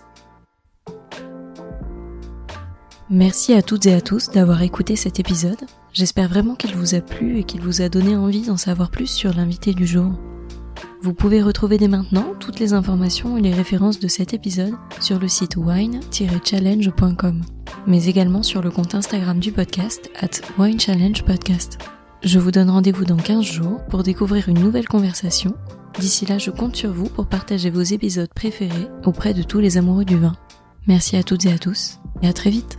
Merci 3.10 3.54
à 3.54 3.62
toutes 3.62 3.86
et 3.88 3.94
à 3.94 4.02
tous 4.02 4.32
d'avoir 4.32 4.62
écouté 4.62 4.96
cet 4.96 5.20
épisode. 5.20 5.60
J'espère 5.92 6.30
vraiment 6.30 6.56
qu'il 6.56 6.74
vous 6.76 6.96
a 6.96 7.02
plu 7.02 7.40
et 7.40 7.44
qu'il 7.44 7.62
vous 7.62 7.82
a 7.82 7.90
donné 7.90 8.16
envie 8.16 8.44
d'en 8.44 8.56
savoir 8.56 8.90
plus 8.90 9.08
sur 9.08 9.34
l'invité 9.34 9.74
du 9.74 9.86
jour. 9.86 10.14
Vous 11.04 11.16
pouvez 11.16 11.42
retrouver 11.42 11.80
dès 11.80 11.88
maintenant 11.88 12.36
toutes 12.40 12.60
les 12.60 12.74
informations 12.74 13.36
et 13.36 13.42
les 13.42 13.56
références 13.56 14.00
de 14.00 14.08
cet 14.08 14.36
épisode 14.36 14.76
sur 15.00 15.18
le 15.18 15.28
site 15.28 15.56
wine-challenge.com, 15.58 17.42
mais 17.88 18.06
également 18.06 18.44
sur 18.44 18.62
le 18.62 18.70
compte 18.70 18.94
Instagram 18.94 19.40
du 19.40 19.52
podcast 19.52 20.12
at 20.20 20.30
winechallengepodcast. 20.60 21.80
Je 22.22 22.38
vous 22.38 22.52
donne 22.52 22.70
rendez-vous 22.70 23.06
dans 23.06 23.18
15 23.18 23.44
jours 23.44 23.84
pour 23.90 24.04
découvrir 24.04 24.48
une 24.48 24.60
nouvelle 24.60 24.88
conversation. 24.88 25.56
D'ici 26.00 26.28
là, 26.28 26.38
je 26.38 26.52
compte 26.52 26.76
sur 26.76 26.92
vous 26.92 27.10
pour 27.10 27.26
partager 27.26 27.72
vos 27.72 27.82
épisodes 27.82 28.32
préférés 28.36 28.88
auprès 29.04 29.34
de 29.34 29.42
tous 29.42 29.60
les 29.60 29.78
amoureux 29.78 30.06
du 30.06 30.18
vin. 30.18 30.34
Merci 30.86 31.18
à 31.18 31.24
toutes 31.24 31.48
et 31.48 31.52
à 31.52 31.58
tous, 31.58 32.00
et 32.22 32.28
à 32.28 32.34
très 32.34 32.52
vite 32.52 32.78